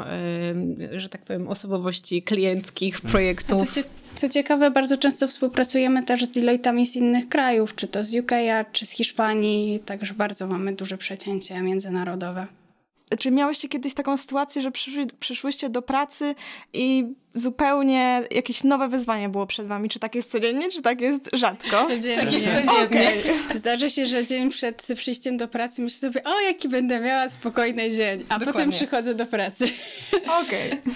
y, 0.92 1.00
że 1.00 1.08
tak 1.08 1.24
powiem, 1.24 1.48
osobowości 1.48 2.22
klienckich 2.22 3.00
mm. 3.00 3.12
projektów. 3.12 3.68
Co, 3.68 3.80
co 4.14 4.28
ciekawe, 4.28 4.70
bardzo 4.70 4.96
często 4.96 5.28
współpracujemy 5.28 6.02
też 6.02 6.24
z 6.24 6.30
Deloitte'ami 6.30 6.86
z 6.86 6.96
innych 6.96 7.28
krajów, 7.28 7.74
czy 7.74 7.88
to 7.88 8.04
z 8.04 8.14
UK, 8.14 8.32
czy 8.72 8.86
z 8.86 8.90
Hiszpanii, 8.90 9.80
także 9.80 10.14
bardzo 10.14 10.46
mamy 10.46 10.72
duże 10.72 10.98
przecięcie 10.98 11.62
międzynarodowe. 11.62 12.59
Czy 13.18 13.30
miałyście 13.30 13.68
kiedyś 13.68 13.94
taką 13.94 14.16
sytuację, 14.16 14.62
że 14.62 14.70
przyszły, 14.70 15.06
przyszłyście 15.20 15.70
do 15.70 15.82
pracy 15.82 16.34
i 16.72 17.06
zupełnie 17.34 18.22
jakieś 18.30 18.64
nowe 18.64 18.88
wyzwanie 18.88 19.28
było 19.28 19.46
przed 19.46 19.66
wami? 19.66 19.88
Czy 19.88 19.98
tak 19.98 20.14
jest 20.14 20.30
codziennie, 20.30 20.70
czy 20.70 20.82
tak 20.82 21.00
jest 21.00 21.30
rzadko? 21.32 21.86
Codziennie. 21.86 22.16
Tak 22.16 22.32
jest 22.32 22.46
codziennie. 22.46 23.10
Okay. 23.10 23.58
Zdarza 23.58 23.90
się, 23.90 24.06
że 24.06 24.26
dzień 24.26 24.50
przed 24.50 24.88
przyjściem 24.96 25.36
do 25.36 25.48
pracy 25.48 25.82
myślę 25.82 26.12
sobie, 26.12 26.24
o 26.24 26.40
jaki 26.40 26.68
będę 26.68 27.00
miała 27.00 27.28
spokojny 27.28 27.90
dzień, 27.90 28.20
a 28.28 28.38
Dokładnie. 28.38 28.52
potem 28.52 28.70
przychodzę 28.70 29.14
do 29.14 29.26
pracy. 29.26 29.64
Okej. 30.44 30.70
Okay. 30.80 30.92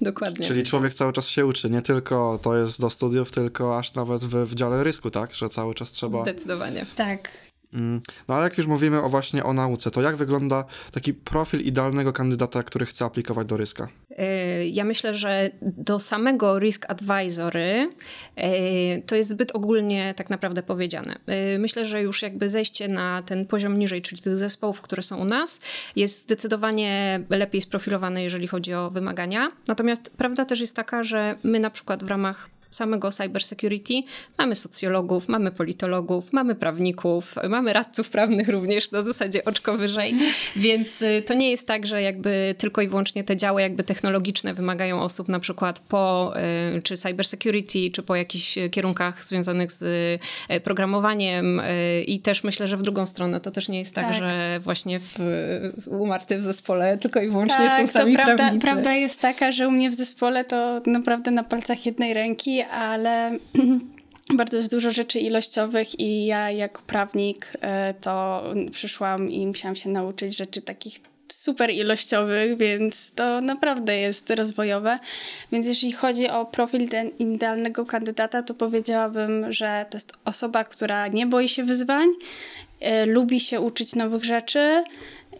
Dokładnie. 0.00 0.46
Czyli 0.46 0.64
człowiek 0.64 0.94
cały 0.94 1.12
czas 1.12 1.28
się 1.28 1.46
uczy, 1.46 1.70
nie 1.70 1.82
tylko 1.82 2.38
to 2.42 2.56
jest 2.56 2.80
do 2.80 2.90
studiów, 2.90 3.30
tylko 3.30 3.78
aż 3.78 3.94
nawet 3.94 4.24
w, 4.24 4.46
w 4.46 4.54
dziale 4.54 4.84
rysku, 4.84 5.10
tak? 5.10 5.34
Że 5.34 5.48
cały 5.48 5.74
czas 5.74 5.92
trzeba... 5.92 6.22
Zdecydowanie. 6.22 6.86
Tak. 6.96 7.30
Mm. 7.72 8.00
No 8.28 8.34
ale 8.34 8.44
jak 8.44 8.58
już 8.58 8.66
mówimy 8.66 9.02
o 9.02 9.08
właśnie 9.08 9.44
o 9.44 9.52
nauce, 9.52 9.90
to 9.90 10.02
jak 10.02 10.16
wygląda 10.16 10.64
taki 10.92 11.14
profil 11.14 11.60
idealnego 11.60 12.12
kandydata, 12.12 12.62
który 12.62 12.86
chce 12.86 13.04
aplikować 13.04 13.46
do 13.46 13.56
Ryska? 13.56 13.88
Y, 14.10 14.66
ja 14.66 14.84
myślę, 14.84 15.14
że 15.14 15.50
do 15.62 15.98
samego 15.98 16.58
Risk 16.58 16.90
Advisory 16.90 17.90
y, 18.38 19.02
to 19.06 19.16
jest 19.16 19.28
zbyt 19.28 19.52
ogólnie 19.52 20.14
tak 20.16 20.30
naprawdę 20.30 20.62
powiedziane. 20.62 21.16
Y, 21.54 21.58
myślę, 21.58 21.84
że 21.84 22.02
już 22.02 22.22
jakby 22.22 22.50
zejście 22.50 22.88
na 22.88 23.22
ten 23.22 23.46
poziom 23.46 23.78
niżej, 23.78 24.02
czyli 24.02 24.22
tych 24.22 24.38
zespołów, 24.38 24.80
które 24.80 25.02
są 25.02 25.16
u 25.16 25.24
nas, 25.24 25.60
jest 25.96 26.22
zdecydowanie 26.22 27.20
lepiej 27.28 27.60
sprofilowane, 27.60 28.22
jeżeli 28.22 28.46
chodzi 28.46 28.74
o 28.74 28.90
wymagania. 28.90 29.52
Natomiast 29.68 30.10
prawda 30.16 30.44
też 30.44 30.60
jest 30.60 30.76
taka, 30.76 31.02
że 31.02 31.36
my 31.42 31.60
na 31.60 31.70
przykład 31.70 32.04
w 32.04 32.08
ramach 32.08 32.50
samego 32.72 33.12
cybersecurity 33.12 33.94
mamy 34.38 34.54
socjologów, 34.54 35.28
mamy 35.28 35.50
politologów, 35.50 36.32
mamy 36.32 36.54
prawników, 36.54 37.34
mamy 37.48 37.72
radców 37.72 38.10
prawnych 38.10 38.48
również, 38.48 38.90
na 38.90 39.02
zasadzie 39.02 39.44
oczko 39.44 39.76
wyżej, 39.76 40.14
więc 40.56 41.02
y, 41.02 41.22
to 41.26 41.34
nie 41.34 41.50
jest 41.50 41.66
tak, 41.66 41.86
że 41.86 42.02
jakby 42.02 42.54
tylko 42.58 42.82
i 42.82 42.88
wyłącznie 42.88 43.24
te 43.24 43.36
działy 43.36 43.62
jakby 43.62 43.84
technologiczne 43.84 44.54
wymagają 44.54 45.02
osób 45.02 45.28
na 45.28 45.40
przykład 45.40 45.78
po 45.78 46.32
y, 46.76 46.82
czy 46.82 46.96
cybersecurity, 46.96 47.90
czy 47.92 48.02
po 48.02 48.16
jakichś 48.16 48.58
kierunkach 48.70 49.24
związanych 49.24 49.72
z 49.72 49.82
y, 50.50 50.60
programowaniem 50.60 51.62
i 52.06 52.20
też 52.20 52.44
myślę, 52.44 52.68
że 52.68 52.76
w 52.76 52.82
drugą 52.82 53.06
stronę 53.06 53.40
to 53.40 53.50
też 53.50 53.68
nie 53.68 53.78
jest 53.78 53.94
tak, 53.94 54.04
tak. 54.04 54.14
że 54.14 54.60
właśnie 54.64 55.00
w, 55.00 55.18
u 55.86 56.06
Marty 56.06 56.38
w 56.38 56.42
zespole 56.42 56.98
tylko 56.98 57.20
i 57.20 57.28
wyłącznie 57.28 57.56
tak, 57.56 57.80
są 57.80 57.86
sami 57.86 58.16
to 58.16 58.22
prawda, 58.22 58.36
prawnicy. 58.36 58.66
prawda 58.66 58.94
jest 58.94 59.20
taka, 59.20 59.52
że 59.52 59.68
u 59.68 59.70
mnie 59.70 59.90
w 59.90 59.94
zespole 59.94 60.44
to 60.44 60.80
naprawdę 60.86 61.30
na 61.30 61.44
palcach 61.44 61.86
jednej 61.86 62.14
ręki 62.14 62.61
ale 62.70 63.38
bardzo 64.38 64.56
jest 64.56 64.70
dużo 64.70 64.90
rzeczy 64.90 65.18
ilościowych 65.18 66.00
i 66.00 66.26
ja 66.26 66.50
jako 66.50 66.82
prawnik 66.86 67.52
e, 67.60 67.94
to 67.94 68.44
przyszłam 68.70 69.30
i 69.30 69.46
musiałam 69.46 69.76
się 69.76 69.90
nauczyć 69.90 70.36
rzeczy 70.36 70.62
takich 70.62 71.00
super 71.32 71.70
ilościowych, 71.70 72.56
więc 72.56 73.12
to 73.12 73.40
naprawdę 73.40 73.98
jest 73.98 74.30
rozwojowe. 74.30 74.98
Więc 75.52 75.66
jeśli 75.66 75.92
chodzi 75.92 76.28
o 76.28 76.46
profil 76.46 76.88
idealnego 77.18 77.86
kandydata, 77.86 78.42
to 78.42 78.54
powiedziałabym, 78.54 79.52
że 79.52 79.86
to 79.90 79.96
jest 79.96 80.12
osoba, 80.24 80.64
która 80.64 81.08
nie 81.08 81.26
boi 81.26 81.48
się 81.48 81.64
wyzwań, 81.64 82.08
e, 82.80 83.06
lubi 83.06 83.40
się 83.40 83.60
uczyć 83.60 83.94
nowych 83.94 84.24
rzeczy, 84.24 84.84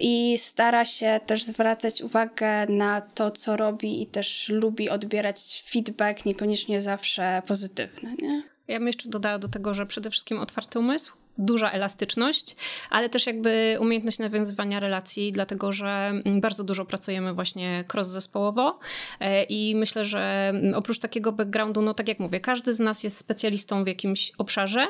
i 0.03 0.39
stara 0.39 0.85
się 0.85 1.21
też 1.27 1.45
zwracać 1.45 2.03
uwagę 2.03 2.67
na 2.69 3.01
to, 3.01 3.31
co 3.31 3.57
robi 3.57 4.03
i 4.03 4.07
też 4.07 4.49
lubi 4.49 4.91
odbierać 4.91 5.65
feedback, 5.67 6.25
niekoniecznie 6.25 6.81
zawsze 6.81 7.43
pozytywny. 7.47 8.17
Nie? 8.23 8.43
Ja 8.69 8.79
bym 8.79 8.87
jeszcze 8.87 9.09
dodała 9.09 9.39
do 9.39 9.49
tego, 9.49 9.75
że 9.75 9.87
przede 9.87 10.11
wszystkim 10.11 10.39
otwarty 10.39 10.79
umysł, 10.79 11.13
duża 11.39 11.71
elastyczność, 11.71 12.57
ale 12.91 13.09
też 13.09 13.27
jakby 13.27 13.77
umiejętność 13.81 14.19
nawiązywania 14.19 14.81
relacji, 14.81 15.33
dlatego 15.33 15.73
że 15.73 16.13
bardzo 16.41 16.65
dużo 16.65 16.85
pracujemy 16.85 17.35
właśnie 17.35 17.85
cross-zespołowo 17.95 18.79
e, 19.21 19.43
i 19.43 19.77
myślę, 19.77 20.05
że 20.05 20.53
oprócz 20.75 20.99
takiego 20.99 21.33
backgroundu, 21.33 21.83
no 21.83 21.95
tak 21.95 22.09
jak 22.09 22.19
mówię, 22.19 22.41
każdy 22.41 22.75
z 22.75 22.81
nas 22.81 23.05
jest 23.05 23.19
specjalistą 23.19 23.85
w 23.85 23.87
jakimś 23.87 24.33
obszarze, 24.39 24.87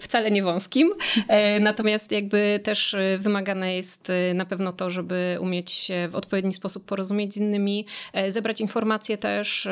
wcale 0.00 0.30
nie 0.30 0.42
wąskim, 0.42 0.92
e, 1.28 1.60
natomiast 1.60 2.12
jakby 2.12 2.60
też 2.62 2.96
wymagane 3.18 3.74
jest 3.74 4.12
na 4.34 4.44
pewno 4.44 4.72
to, 4.72 4.90
żeby 4.90 5.38
umieć 5.40 5.70
się 5.70 6.08
w 6.08 6.16
odpowiedni 6.16 6.52
sposób 6.52 6.84
porozumieć 6.84 7.34
z 7.34 7.36
innymi, 7.36 7.86
zebrać 8.28 8.60
informacje 8.60 9.18
też, 9.18 9.68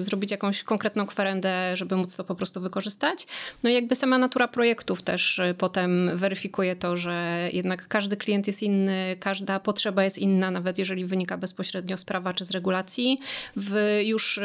zrobić 0.00 0.30
jakąś 0.30 0.62
konkretną 0.62 1.06
kwerendę, 1.06 1.76
żeby 1.76 1.96
móc 1.96 2.16
to 2.16 2.24
po 2.24 2.34
prostu 2.34 2.60
wykorzystać. 2.60 3.26
No 3.62 3.70
i 3.70 3.74
jakby 3.74 3.96
sama 3.96 4.18
natura 4.18 4.48
projektów 4.48 5.02
też 5.02 5.40
potem 5.58 6.10
weryfikuje 6.14 6.76
to, 6.76 6.96
że 6.96 7.48
jednak 7.52 7.88
każdy 7.88 8.16
klient 8.16 8.46
jest 8.46 8.62
inny, 8.62 9.16
każda 9.20 9.60
potrzeba 9.60 10.04
jest 10.04 10.18
inna, 10.18 10.50
nawet 10.50 10.78
jeżeli 10.78 11.04
wynika 11.04 11.38
bezpośrednio 11.38 11.96
z 11.96 12.04
prawa 12.04 12.34
czy 12.34 12.44
z 12.44 12.50
regulacji. 12.50 13.20
W 13.56 14.00
już 14.04 14.40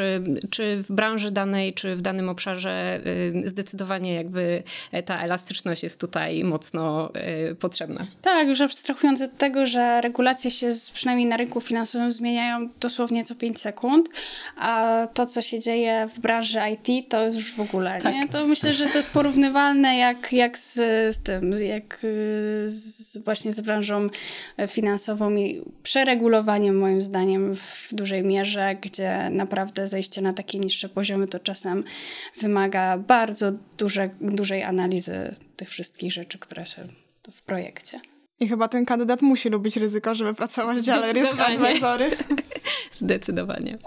czy 0.50 0.82
w 0.82 0.92
branży 0.92 1.30
danej, 1.30 1.74
czy 1.74 1.96
w 1.96 2.00
danym 2.00 2.28
obszarze 2.28 3.00
zdecydowanie 3.44 4.14
jakby 4.14 4.62
ta 5.06 5.20
elastyczność 5.20 5.82
jest 5.82 6.00
tutaj 6.00 6.44
mocno 6.44 7.12
potrzebna. 7.60 8.06
Tak, 8.22 8.48
już 8.48 8.60
abstrahując 8.60 9.22
od 9.22 9.38
tego, 9.38 9.66
że 9.66 10.00
regulacje 10.00 10.50
się 10.50 10.70
przynajmniej 10.92 11.28
na 11.28 11.36
rynku 11.36 11.60
finansowym 11.60 12.12
zmieniają 12.12 12.68
dosłownie 12.80 13.24
co 13.24 13.34
5 13.34 13.60
sekund, 13.60 14.08
a 14.56 15.06
to, 15.14 15.26
co 15.26 15.42
się 15.42 15.58
dzieje 15.58 16.08
w 16.14 16.20
branży 16.20 16.58
IT, 16.72 17.08
to 17.08 17.24
już 17.24 17.54
w 17.54 17.60
ogóle, 17.60 18.00
tak. 18.00 18.14
nie? 18.14 18.28
To 18.28 18.46
myślę, 18.46 18.74
że 18.74 18.86
to 18.86 18.96
jest 18.96 19.12
porównywalne 19.12 19.96
jak, 19.96 20.32
jak 20.32 20.58
z, 20.58 20.74
z 21.14 21.18
tym, 21.22 21.50
jak 21.62 21.98
z, 22.66 23.18
właśnie 23.18 23.52
z 23.52 23.60
branżą 23.60 24.08
finansową 24.68 25.34
i 25.34 25.62
przeregulowaniem 25.82 26.78
moim 26.78 27.00
zdaniem 27.00 27.54
w 27.56 27.88
dużej 27.92 28.22
mierze, 28.22 28.76
gdzie 28.80 29.30
naprawdę 29.30 29.88
zejście 29.88 30.22
na 30.22 30.32
takie 30.32 30.58
niższe 30.58 30.88
poziomy 30.88 31.26
to 31.26 31.38
czasem 31.38 31.84
wymaga 32.40 32.98
bardzo 32.98 33.52
duże, 33.78 34.10
dużej 34.20 34.62
analizy 34.62 34.95
tych 35.56 35.68
wszystkich 35.68 36.12
rzeczy, 36.12 36.38
które 36.38 36.66
są 36.66 36.82
w 37.32 37.42
projekcie. 37.42 38.00
I 38.40 38.48
chyba 38.48 38.68
ten 38.68 38.84
kandydat 38.84 39.22
musi 39.22 39.48
lubić 39.48 39.76
ryzyko, 39.76 40.14
żeby 40.14 40.34
pracować 40.34 40.78
w 40.78 40.82
dziale 40.82 41.12
Risk 41.12 41.40
Advisory. 41.40 42.16
Zdecydowanie. 42.92 43.78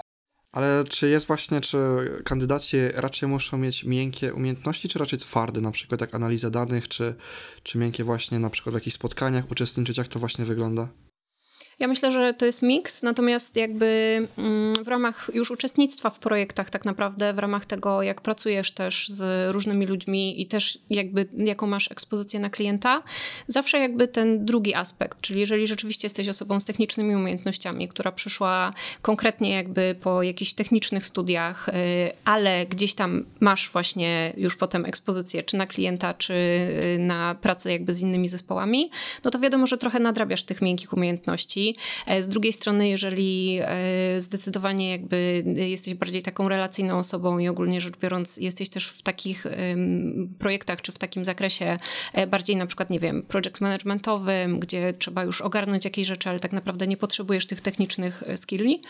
Ale 0.52 0.84
czy 0.88 1.08
jest 1.08 1.26
właśnie, 1.26 1.60
czy 1.60 1.78
kandydaci 2.24 2.76
raczej 2.94 3.28
muszą 3.28 3.58
mieć 3.58 3.84
miękkie 3.84 4.34
umiejętności, 4.34 4.88
czy 4.88 4.98
raczej 4.98 5.18
twarde, 5.18 5.60
na 5.60 5.70
przykład 5.70 6.00
jak 6.00 6.14
analiza 6.14 6.50
danych, 6.50 6.88
czy, 6.88 7.14
czy 7.62 7.78
miękkie 7.78 8.04
właśnie 8.04 8.38
na 8.38 8.50
przykład 8.50 8.74
w 8.74 8.76
jakichś 8.76 8.96
spotkaniach 8.96 9.50
uczestniczyć, 9.50 9.98
jak 9.98 10.08
to 10.08 10.18
właśnie 10.18 10.44
wygląda? 10.44 10.88
Ja 11.80 11.88
myślę, 11.88 12.12
że 12.12 12.34
to 12.34 12.46
jest 12.46 12.62
miks, 12.62 13.02
natomiast 13.02 13.56
jakby 13.56 14.28
mm, 14.38 14.84
w 14.84 14.88
ramach 14.88 15.30
już 15.34 15.50
uczestnictwa 15.50 16.10
w 16.10 16.18
projektach 16.18 16.70
tak 16.70 16.84
naprawdę, 16.84 17.32
w 17.32 17.38
ramach 17.38 17.66
tego 17.66 18.02
jak 18.02 18.20
pracujesz 18.20 18.72
też 18.72 19.08
z 19.08 19.50
różnymi 19.52 19.86
ludźmi 19.86 20.42
i 20.42 20.46
też 20.46 20.78
jakby 20.90 21.28
jaką 21.36 21.66
masz 21.66 21.90
ekspozycję 21.92 22.40
na 22.40 22.50
klienta, 22.50 23.02
zawsze 23.48 23.78
jakby 23.78 24.08
ten 24.08 24.44
drugi 24.44 24.74
aspekt, 24.74 25.20
czyli 25.20 25.40
jeżeli 25.40 25.66
rzeczywiście 25.66 26.06
jesteś 26.06 26.28
osobą 26.28 26.60
z 26.60 26.64
technicznymi 26.64 27.16
umiejętnościami, 27.16 27.88
która 27.88 28.12
przyszła 28.12 28.72
konkretnie 29.02 29.50
jakby 29.50 29.96
po 30.00 30.22
jakichś 30.22 30.52
technicznych 30.52 31.06
studiach, 31.06 31.68
y, 31.68 31.72
ale 32.24 32.66
gdzieś 32.66 32.94
tam 32.94 33.24
masz 33.40 33.70
właśnie 33.70 34.32
już 34.36 34.56
potem 34.56 34.84
ekspozycję 34.84 35.42
czy 35.42 35.56
na 35.56 35.66
klienta, 35.66 36.14
czy 36.14 36.34
y, 36.34 36.98
na 36.98 37.34
pracę 37.34 37.72
jakby 37.72 37.92
z 37.92 38.00
innymi 38.00 38.28
zespołami, 38.28 38.90
no 39.24 39.30
to 39.30 39.38
wiadomo, 39.38 39.66
że 39.66 39.78
trochę 39.78 40.00
nadrabiasz 40.00 40.42
tych 40.42 40.62
miękkich 40.62 40.92
umiejętności 40.92 41.69
E, 42.06 42.22
z 42.22 42.28
drugiej 42.28 42.52
strony, 42.52 42.88
jeżeli 42.88 43.58
e, 43.62 44.20
zdecydowanie 44.20 44.90
jakby 44.90 45.44
jesteś 45.56 45.94
bardziej 45.94 46.22
taką 46.22 46.48
relacyjną 46.48 46.98
osobą 46.98 47.38
i 47.38 47.48
ogólnie 47.48 47.80
rzecz 47.80 47.96
biorąc 47.96 48.36
jesteś 48.36 48.68
też 48.68 48.88
w 48.88 49.02
takich 49.02 49.46
projektach 50.38 50.82
czy 50.82 50.92
w 50.92 50.98
takim 50.98 51.24
zakresie 51.24 51.78
e, 52.12 52.26
bardziej 52.26 52.56
na 52.56 52.66
przykład, 52.66 52.90
nie 52.90 53.00
wiem, 53.00 53.22
project 53.22 53.60
managementowym, 53.60 54.60
gdzie 54.60 54.94
trzeba 54.98 55.24
już 55.24 55.40
ogarnąć 55.40 55.84
jakieś 55.84 56.06
rzeczy, 56.06 56.30
ale 56.30 56.40
tak 56.40 56.52
naprawdę 56.52 56.86
nie 56.86 56.96
potrzebujesz 56.96 57.46
tych 57.46 57.60
technicznych 57.60 58.22
skilli. 58.36 58.82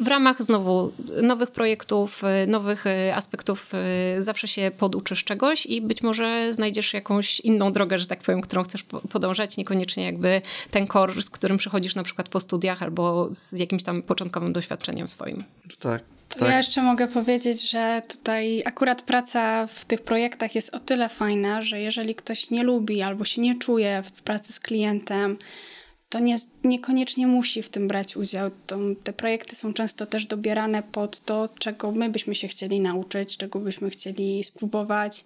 W 0.00 0.06
ramach 0.06 0.42
znowu 0.42 0.92
nowych 1.22 1.50
projektów, 1.50 2.22
nowych 2.46 2.84
aspektów 3.14 3.72
zawsze 4.18 4.48
się 4.48 4.70
poduczysz 4.78 5.24
czegoś 5.24 5.66
i 5.66 5.80
być 5.80 6.02
może 6.02 6.52
znajdziesz 6.52 6.94
jakąś 6.94 7.40
inną 7.40 7.72
drogę, 7.72 7.98
że 7.98 8.06
tak 8.06 8.22
powiem, 8.22 8.40
którą 8.40 8.62
chcesz 8.62 8.82
podążać, 8.82 9.56
niekoniecznie 9.56 10.04
jakby 10.04 10.42
ten 10.70 10.86
core, 10.86 11.22
z 11.22 11.30
którym 11.30 11.56
przychodzisz 11.56 11.94
na 11.94 12.02
przykład 12.02 12.13
przykład 12.14 12.28
po 12.28 12.40
studiach 12.40 12.82
albo 12.82 13.28
z 13.30 13.52
jakimś 13.52 13.82
tam 13.82 14.02
początkowym 14.02 14.52
doświadczeniem 14.52 15.08
swoim. 15.08 15.44
Tak. 15.80 16.02
Tak. 16.28 16.48
Ja 16.48 16.56
jeszcze 16.56 16.82
mogę 16.82 17.08
powiedzieć, 17.08 17.70
że 17.70 18.02
tutaj 18.08 18.62
akurat 18.64 19.02
praca 19.02 19.66
w 19.66 19.84
tych 19.84 20.02
projektach 20.02 20.54
jest 20.54 20.74
o 20.74 20.80
tyle 20.80 21.08
fajna, 21.08 21.62
że 21.62 21.80
jeżeli 21.80 22.14
ktoś 22.14 22.50
nie 22.50 22.64
lubi 22.64 23.02
albo 23.02 23.24
się 23.24 23.42
nie 23.42 23.58
czuje 23.58 24.02
w 24.02 24.22
pracy 24.22 24.52
z 24.52 24.60
klientem, 24.60 25.38
to 26.08 26.18
nie, 26.18 26.36
niekoniecznie 26.64 27.26
musi 27.26 27.62
w 27.62 27.68
tym 27.68 27.88
brać 27.88 28.16
udział. 28.16 28.50
To, 28.66 28.78
te 29.04 29.12
projekty 29.12 29.56
są 29.56 29.72
często 29.72 30.06
też 30.06 30.26
dobierane 30.26 30.82
pod 30.82 31.20
to, 31.20 31.48
czego 31.58 31.92
my 31.92 32.08
byśmy 32.08 32.34
się 32.34 32.48
chcieli 32.48 32.80
nauczyć, 32.80 33.36
czego 33.36 33.58
byśmy 33.58 33.90
chcieli 33.90 34.44
spróbować. 34.44 35.24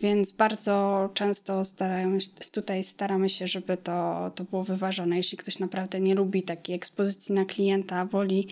Więc 0.00 0.32
bardzo 0.32 1.08
często 1.14 1.64
staramy, 1.64 2.18
tutaj 2.52 2.84
staramy 2.84 3.30
się, 3.30 3.46
żeby 3.46 3.76
to, 3.76 4.30
to 4.34 4.44
było 4.44 4.64
wyważone. 4.64 5.16
Jeśli 5.16 5.38
ktoś 5.38 5.58
naprawdę 5.58 6.00
nie 6.00 6.14
lubi 6.14 6.42
takiej 6.42 6.76
ekspozycji 6.76 7.34
na 7.34 7.44
klienta, 7.44 8.04
woli 8.04 8.48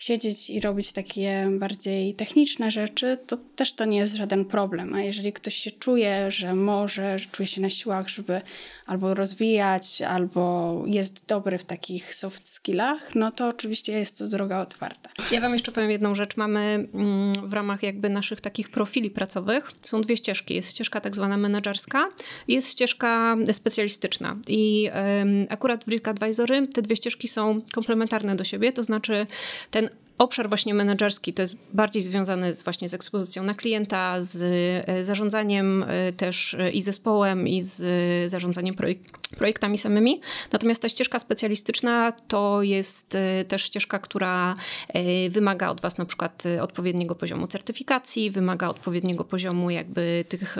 siedzieć 0.00 0.50
i 0.50 0.60
robić 0.60 0.92
takie 0.92 1.48
bardziej 1.58 2.14
techniczne 2.14 2.70
rzeczy, 2.70 3.18
to 3.26 3.36
też 3.56 3.72
to 3.72 3.84
nie 3.84 3.98
jest 3.98 4.14
żaden 4.14 4.44
problem. 4.44 4.94
A 4.94 5.00
jeżeli 5.00 5.32
ktoś 5.32 5.54
się 5.54 5.70
czuje, 5.70 6.30
że 6.30 6.54
może, 6.54 7.18
że 7.18 7.28
czuje 7.28 7.46
się 7.46 7.60
na 7.60 7.70
siłach, 7.70 8.08
żeby 8.08 8.40
albo 8.86 9.14
rozwijać, 9.14 10.02
albo 10.02 10.82
jest 10.86 11.26
dobry 11.26 11.58
w 11.58 11.64
takich 11.64 12.14
soft 12.14 12.48
skillach, 12.48 13.14
no 13.14 13.32
to 13.32 13.48
oczywiście 13.48 13.92
jest 13.92 14.18
to 14.18 14.28
droga 14.28 14.60
otwarta. 14.60 15.10
Ja 15.30 15.40
Wam 15.40 15.52
jeszcze 15.52 15.72
powiem 15.72 15.90
jedną 15.90 16.14
rzecz. 16.14 16.36
Mamy 16.36 16.88
mm, 16.94 17.48
w 17.48 17.52
ramach 17.52 17.82
jakby 17.82 18.08
naszych 18.08 18.40
takich 18.40 18.70
profili 18.70 19.10
pracowych 19.10 19.72
są 19.82 20.00
dwie 20.00 20.16
ścieżki. 20.16 20.54
Jest 20.54 20.70
ścieżka 20.70 21.00
tak 21.00 21.14
zwana 21.14 21.36
menedżerska 21.36 22.08
i 22.48 22.54
jest 22.54 22.72
ścieżka 22.72 23.36
specjalistyczna. 23.52 24.36
I 24.48 24.90
akurat 25.48 25.84
w 25.84 25.88
Risk 25.88 26.08
Advisory 26.08 26.68
te 26.68 26.82
dwie 26.82 26.96
ścieżki 26.96 27.28
są 27.28 27.60
komplementarne 27.72 28.36
do 28.36 28.44
siebie, 28.44 28.72
to 28.72 28.82
znaczy 28.82 29.26
ten 29.70 29.90
obszar 30.18 30.48
właśnie 30.48 30.74
menedżerski 30.74 31.32
to 31.32 31.42
jest 31.42 31.56
bardziej 31.74 32.02
związany 32.02 32.54
z, 32.54 32.62
właśnie 32.62 32.88
z 32.88 32.94
ekspozycją 32.94 33.42
na 33.42 33.54
klienta, 33.54 34.22
z 34.22 34.42
e, 34.88 35.04
zarządzaniem 35.04 35.84
e, 35.88 36.12
też 36.12 36.54
e, 36.54 36.70
i 36.70 36.82
zespołem, 36.82 37.48
i 37.48 37.62
z 37.62 38.30
zarządzaniem 38.30 38.74
projek 38.74 38.98
projektami 39.28 39.78
samymi. 39.78 40.20
Natomiast 40.52 40.82
ta 40.82 40.88
ścieżka 40.88 41.18
specjalistyczna 41.18 42.12
to 42.28 42.62
jest 42.62 43.16
też 43.48 43.62
ścieżka, 43.62 43.98
która 43.98 44.54
wymaga 45.30 45.68
od 45.68 45.80
Was 45.80 45.98
na 45.98 46.04
przykład 46.04 46.42
odpowiedniego 46.60 47.14
poziomu 47.14 47.46
certyfikacji, 47.46 48.30
wymaga 48.30 48.68
odpowiedniego 48.68 49.24
poziomu 49.24 49.70
jakby 49.70 50.24
tych 50.28 50.56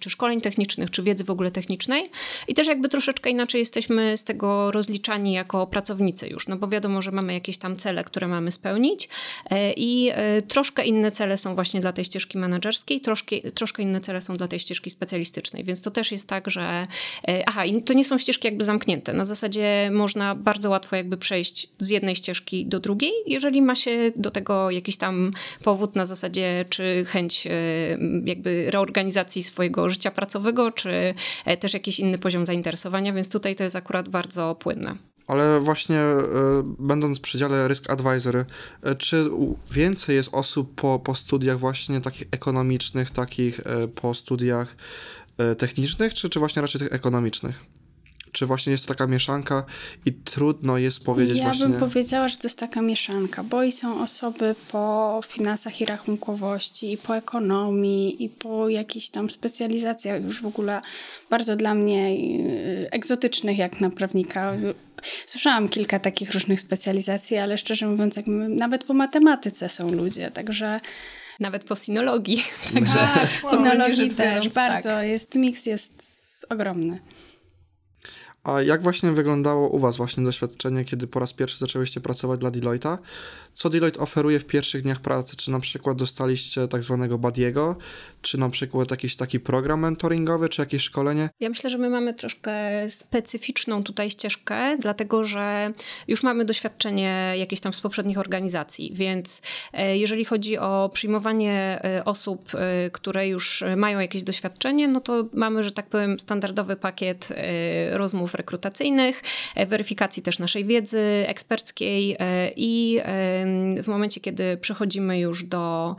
czy 0.00 0.10
szkoleń 0.10 0.40
technicznych, 0.40 0.90
czy 0.90 1.02
wiedzy 1.02 1.24
w 1.24 1.30
ogóle 1.30 1.50
technicznej. 1.50 2.10
I 2.48 2.54
też 2.54 2.66
jakby 2.66 2.88
troszeczkę 2.88 3.30
inaczej 3.30 3.58
jesteśmy 3.58 4.16
z 4.16 4.24
tego 4.24 4.70
rozliczani 4.70 5.32
jako 5.32 5.66
pracownicy 5.66 6.28
już, 6.28 6.48
no 6.48 6.56
bo 6.56 6.68
wiadomo, 6.68 7.02
że 7.02 7.12
mamy 7.12 7.32
jakieś 7.32 7.58
tam 7.58 7.76
cele, 7.76 8.04
które 8.04 8.28
mamy 8.28 8.52
spełnić, 8.52 9.08
e, 9.50 9.72
i 9.72 10.10
e, 10.12 10.42
troszkę 10.42 10.84
inne 10.84 11.10
cele 11.10 11.36
są 11.36 11.54
właśnie 11.54 11.80
dla 11.80 11.92
tej 11.92 12.04
ścieżki 12.04 12.38
menedżerskiej, 12.38 13.00
troszkę, 13.00 13.36
troszkę 13.54 13.82
inne 13.82 14.00
cele 14.00 14.20
są 14.20 14.36
dla 14.36 14.48
tej 14.48 14.60
ścieżki 14.60 14.90
specjalistycznej, 14.90 15.64
więc 15.64 15.82
to 15.82 15.90
też 15.90 16.12
jest 16.12 16.28
tak, 16.28 16.50
że 16.50 16.86
e, 17.28 17.48
aha, 17.48 17.62
to 17.86 17.92
nie 17.92 18.01
są 18.04 18.18
ścieżki 18.18 18.46
jakby 18.46 18.64
zamknięte. 18.64 19.12
Na 19.12 19.24
zasadzie 19.24 19.90
można 19.92 20.34
bardzo 20.34 20.70
łatwo 20.70 20.96
jakby 20.96 21.16
przejść 21.16 21.68
z 21.78 21.90
jednej 21.90 22.16
ścieżki 22.16 22.66
do 22.66 22.80
drugiej, 22.80 23.12
jeżeli 23.26 23.62
ma 23.62 23.74
się 23.74 24.12
do 24.16 24.30
tego 24.30 24.70
jakiś 24.70 24.96
tam 24.96 25.30
powód 25.64 25.96
na 25.96 26.06
zasadzie 26.06 26.64
czy 26.68 27.04
chęć 27.04 27.48
jakby 28.24 28.70
reorganizacji 28.70 29.42
swojego 29.42 29.88
życia 29.88 30.10
pracowego, 30.10 30.70
czy 30.70 31.14
też 31.60 31.74
jakiś 31.74 32.00
inny 32.00 32.18
poziom 32.18 32.46
zainteresowania, 32.46 33.12
więc 33.12 33.28
tutaj 33.28 33.56
to 33.56 33.64
jest 33.64 33.76
akurat 33.76 34.08
bardzo 34.08 34.54
płynne. 34.54 34.96
Ale 35.26 35.60
właśnie 35.60 35.98
e, 35.98 36.24
będąc 36.78 37.20
przy 37.20 37.38
dziale 37.38 37.68
Risk 37.68 37.90
Advisory, 37.90 38.44
e, 38.82 38.94
czy 38.94 39.30
więcej 39.70 40.16
jest 40.16 40.28
osób 40.32 40.74
po, 40.74 40.98
po 40.98 41.14
studiach 41.14 41.58
właśnie 41.58 42.00
takich 42.00 42.28
ekonomicznych, 42.30 43.10
takich 43.10 43.60
e, 43.60 43.88
po 43.88 44.14
studiach 44.14 44.76
technicznych, 45.58 46.14
czy, 46.14 46.28
czy 46.28 46.38
właśnie 46.38 46.62
raczej 46.62 46.78
tych 46.78 46.92
ekonomicznych? 46.92 47.64
Czy 48.32 48.46
właśnie 48.46 48.72
jest 48.72 48.86
to 48.86 48.94
taka 48.94 49.06
mieszanka 49.06 49.64
i 50.06 50.12
trudno 50.12 50.78
jest 50.78 51.04
powiedzieć 51.04 51.38
ja 51.38 51.44
właśnie... 51.44 51.64
Ja 51.64 51.68
bym 51.68 51.78
powiedziała, 51.78 52.28
że 52.28 52.36
to 52.36 52.46
jest 52.46 52.58
taka 52.58 52.82
mieszanka, 52.82 53.42
bo 53.42 53.62
i 53.62 53.72
są 53.72 54.02
osoby 54.02 54.54
po 54.72 55.20
finansach 55.26 55.80
i 55.80 55.84
rachunkowości, 55.84 56.92
i 56.92 56.96
po 56.96 57.16
ekonomii, 57.16 58.24
i 58.24 58.28
po 58.28 58.68
jakichś 58.68 59.08
tam 59.08 59.30
specjalizacjach 59.30 60.22
już 60.22 60.42
w 60.42 60.46
ogóle 60.46 60.80
bardzo 61.30 61.56
dla 61.56 61.74
mnie 61.74 62.16
egzotycznych 62.90 63.58
jak 63.58 63.80
na 63.80 63.90
prawnika 63.90 64.54
Słyszałam 65.26 65.68
kilka 65.68 65.98
takich 65.98 66.32
różnych 66.32 66.60
specjalizacji, 66.60 67.36
ale 67.36 67.58
szczerze 67.58 67.86
mówiąc, 67.86 68.16
jak 68.16 68.26
nawet 68.48 68.84
po 68.84 68.94
matematyce 68.94 69.68
są 69.68 69.92
ludzie, 69.92 70.30
także... 70.30 70.80
Nawet 71.40 71.64
po 71.64 71.76
sinologii. 71.76 72.44
Także 72.74 72.94
tak, 72.94 73.30
sinologii 73.50 74.10
też, 74.10 74.48
bardzo. 74.48 74.88
Tak. 74.88 75.08
Jest, 75.08 75.34
miks 75.34 75.66
jest 75.66 76.46
ogromny. 76.50 77.00
A 78.44 78.62
jak 78.62 78.82
właśnie 78.82 79.12
wyglądało 79.12 79.68
u 79.68 79.78
Was 79.78 79.96
właśnie 79.96 80.24
doświadczenie, 80.24 80.84
kiedy 80.84 81.06
po 81.06 81.20
raz 81.20 81.32
pierwszy 81.32 81.58
zaczęłyście 81.58 82.00
pracować 82.00 82.40
dla 82.40 82.50
Deloitte'a? 82.50 82.98
Co 83.54 83.70
Deloitte 83.70 84.00
oferuje 84.00 84.38
w 84.38 84.44
pierwszych 84.44 84.82
dniach 84.82 85.00
pracy? 85.00 85.36
Czy 85.36 85.50
na 85.50 85.60
przykład 85.60 85.96
dostaliście 85.96 86.68
tak 86.68 86.82
zwanego 86.82 87.18
badiego, 87.18 87.76
czy 88.22 88.38
na 88.38 88.48
przykład 88.48 88.90
jakiś 88.90 89.16
taki 89.16 89.40
program 89.40 89.80
mentoringowy, 89.80 90.48
czy 90.48 90.62
jakieś 90.62 90.82
szkolenie? 90.82 91.30
Ja 91.40 91.48
myślę, 91.48 91.70
że 91.70 91.78
my 91.78 91.90
mamy 91.90 92.14
troszkę 92.14 92.52
specyficzną 92.90 93.82
tutaj 93.82 94.10
ścieżkę, 94.10 94.76
dlatego 94.80 95.24
że 95.24 95.72
już 96.08 96.22
mamy 96.22 96.44
doświadczenie 96.44 97.34
jakieś 97.36 97.60
tam 97.60 97.72
z 97.72 97.80
poprzednich 97.80 98.18
organizacji, 98.18 98.90
więc 98.94 99.42
e, 99.72 99.96
jeżeli 99.98 100.24
chodzi 100.24 100.58
o 100.58 100.90
przyjmowanie 100.92 101.80
e, 101.84 102.04
osób, 102.04 102.54
e, 102.54 102.90
które 102.90 103.28
już 103.28 103.64
mają 103.76 103.98
jakieś 103.98 104.22
doświadczenie, 104.22 104.88
no 104.88 105.00
to 105.00 105.24
mamy, 105.32 105.62
że 105.62 105.72
tak 105.72 105.86
powiem, 105.86 106.20
standardowy 106.20 106.76
pakiet 106.76 107.28
rozmów 107.90 108.34
rekrutacyjnych, 108.34 109.22
weryfikacji 109.66 110.22
też 110.22 110.38
naszej 110.38 110.64
wiedzy 110.64 111.24
eksperckiej 111.26 112.16
i 112.56 113.00
w 113.82 113.88
momencie, 113.88 114.20
kiedy 114.20 114.56
przechodzimy 114.56 115.18
już 115.18 115.44
do 115.44 115.96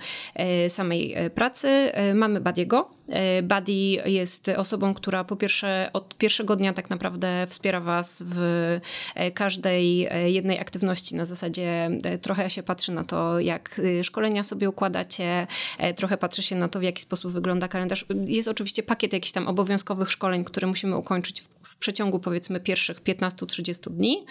samej 0.67 1.15
pracy, 1.35 1.91
mamy 2.13 2.41
Badiego, 2.41 2.89
E, 3.02 3.02
Buddy 3.43 3.73
jest 4.05 4.49
osobą, 4.49 4.93
która 4.93 5.23
po 5.23 5.35
pierwsze 5.35 5.89
od 5.93 6.17
pierwszego 6.17 6.55
dnia 6.55 6.73
tak 6.73 6.89
naprawdę 6.89 7.47
wspiera 7.47 7.79
was 7.79 8.23
w 8.25 8.39
e, 9.15 9.31
każdej 9.31 10.05
e, 10.05 10.31
jednej 10.31 10.59
aktywności. 10.59 11.15
Na 11.15 11.25
zasadzie 11.25 11.89
trochę 12.21 12.49
się 12.49 12.63
patrzy 12.63 12.91
na 12.91 13.03
to, 13.03 13.39
jak 13.39 13.81
szkolenia 14.03 14.43
sobie 14.43 14.69
układacie, 14.69 15.47
trochę 15.95 16.17
patrzy 16.17 16.43
się 16.43 16.55
na 16.55 16.69
to, 16.69 16.79
w 16.79 16.83
jaki 16.83 17.01
sposób 17.01 17.31
wygląda 17.31 17.67
kalendarz. 17.67 18.05
Jest 18.25 18.47
oczywiście 18.47 18.83
pakiet 18.83 19.13
jakichś 19.13 19.31
tam 19.31 19.47
obowiązkowych 19.47 20.11
szkoleń, 20.11 20.43
które 20.43 20.67
musimy 20.67 20.97
ukończyć 20.97 21.41
w, 21.41 21.47
w 21.69 21.77
przeciągu 21.77 22.19
powiedzmy 22.19 22.59
pierwszych 22.59 23.03
15-30 23.03 23.91
dni. 23.91 24.25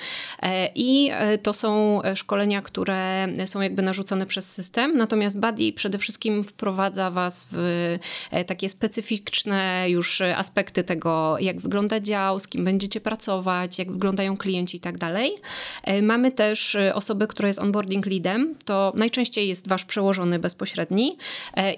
I 0.75 1.11
to 1.43 1.53
są 1.53 2.01
szkolenia, 2.15 2.63
które 2.63 3.29
są 3.45 3.61
jakby 3.61 3.83
narzucone 3.83 4.27
przez 4.27 4.53
system. 4.53 4.97
Natomiast 4.97 5.41
Buddy 5.41 5.73
przede 5.73 5.99
wszystkim 5.99 6.45
wprowadza 6.45 7.11
was 7.11 7.49
w 7.51 7.99
takie 8.47 8.62
takie 8.63 8.69
specyficzne 8.69 9.87
już 9.89 10.21
aspekty 10.21 10.85
tego, 10.85 11.37
jak 11.39 11.61
wygląda 11.61 12.01
dział, 12.01 12.39
z 12.39 12.49
kim 12.49 12.65
będziecie 12.65 13.01
pracować, 13.01 13.79
jak 13.79 13.93
wyglądają 13.93 14.37
klienci 14.37 14.77
i 14.77 14.81
tak 14.81 14.99
dalej. 14.99 15.33
E, 15.85 16.03
mamy 16.03 16.33
też 16.33 16.75
e, 16.75 16.95
osobę, 16.95 17.27
która 17.27 17.47
jest 17.47 17.59
onboarding 17.59 18.07
leadem. 18.07 18.55
To 18.65 18.93
najczęściej 18.97 19.49
jest 19.49 19.69
wasz 19.69 19.85
przełożony 19.85 20.39
bezpośredni 20.39 21.17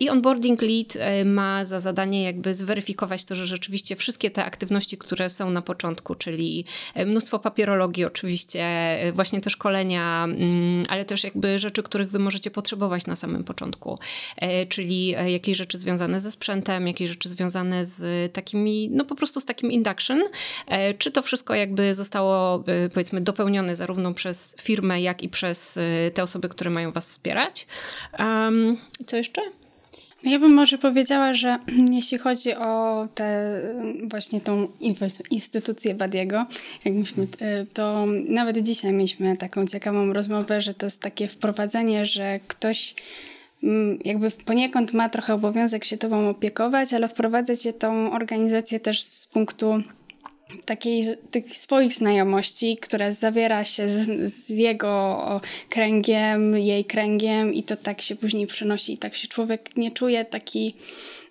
i 0.01 0.09
onboarding 0.11 0.63
lead 0.63 0.99
ma 1.25 1.65
za 1.65 1.81
zadanie 1.81 2.23
jakby 2.23 2.55
zweryfikować 2.55 3.25
to, 3.25 3.35
że 3.35 3.47
rzeczywiście 3.47 3.97
wszystkie 3.97 4.31
te 4.31 4.45
aktywności, 4.45 4.99
które 4.99 5.31
są 5.31 5.51
na 5.51 5.63
początku, 5.63 6.15
czyli 6.15 6.65
mnóstwo 7.07 7.39
papierologii 7.39 8.05
oczywiście, 8.05 8.65
właśnie 9.13 9.41
te 9.41 9.51
szkolenia, 9.51 10.25
mm, 10.25 10.85
ale 10.89 11.05
też 11.05 11.25
jakby 11.25 11.59
rzeczy, 11.59 11.83
których 11.83 12.11
wy 12.11 12.19
możecie 12.19 12.51
potrzebować 12.51 13.07
na 13.07 13.17
samym 13.17 13.45
początku, 13.45 13.99
czyli 14.69 15.09
jakieś 15.09 15.57
rzeczy 15.57 15.79
związane 15.79 16.21
ze 16.21 16.31
sprzętem, 16.31 16.74
jakieś 16.81 17.11
rzeczy 17.11 17.29
związane 17.29 17.87
z 17.87 18.33
takimi, 18.33 18.91
no 18.93 19.05
po 19.05 19.15
prostu 19.15 19.41
z 19.41 19.45
takim 19.45 19.73
induction. 19.73 20.23
E, 20.67 20.95
czy 20.95 21.11
to 21.11 21.23
wszystko 21.23 21.55
jakby 21.55 21.95
zostało 21.95 22.65
e, 22.67 22.89
powiedzmy 22.89 23.21
dopełnione 23.21 23.77
zarówno 23.77 24.15
przez 24.15 24.57
firmę, 24.63 25.01
jak 25.01 25.23
i 25.23 25.29
przez 25.29 25.77
e, 25.77 26.11
te 26.11 26.23
osoby, 26.23 26.49
które 26.49 26.71
mają 26.71 26.93
was 26.93 27.11
wspierać. 27.11 27.67
Um, 28.19 28.77
co 29.07 29.17
jeszcze? 29.17 29.43
No 30.25 30.31
ja 30.31 30.39
bym 30.39 30.55
może 30.55 30.79
powiedziała, 30.79 31.35
że 31.35 31.59
jeśli 31.93 32.19
chodzi 32.19 32.55
o 32.55 33.09
tę 33.15 33.61
właśnie 34.05 34.41
tą 34.41 34.69
instytucję 35.31 35.95
Badiego, 35.95 36.47
jak 36.85 36.95
myśmy, 36.95 37.27
to 37.73 38.07
nawet 38.29 38.59
dzisiaj 38.59 38.93
mieliśmy 38.93 39.37
taką 39.37 39.67
ciekawą 39.67 40.13
rozmowę, 40.13 40.61
że 40.61 40.75
to 40.75 40.87
jest 40.87 41.03
takie 41.03 41.29
wprowadzenie, 41.29 42.07
że 42.07 42.41
ktoś 42.49 42.95
jakby 44.05 44.31
poniekąd 44.31 44.93
ma 44.93 45.09
trochę 45.09 45.35
obowiązek 45.35 45.85
się 45.85 45.99
tobą 45.99 46.29
opiekować, 46.29 46.93
ale 46.93 47.09
wprowadzać 47.09 47.63
cię 47.63 47.73
tą 47.73 48.13
organizację 48.13 48.81
też 48.81 49.03
z 49.03 49.27
punktu 49.27 49.83
takiej 50.65 51.05
tych 51.31 51.57
swoich 51.57 51.95
znajomości, 51.95 52.77
które 52.77 53.13
zawiera 53.13 53.65
się 53.65 53.89
z, 53.89 54.33
z, 54.35 54.49
jego 54.49 55.41
kręgiem, 55.69 56.59
jej 56.59 56.85
kręgiem 56.85 57.55
i 57.55 57.63
to 57.63 57.77
tak 57.77 58.03
się 58.03 58.17
później 58.17 58.47
przenosi 58.47 58.93
i 58.93 58.99
tak 58.99 59.17
się 59.17 59.29
człowiek 59.29 59.77
nie 59.77 59.91
czuje 59.91 60.25
taki 60.25 60.75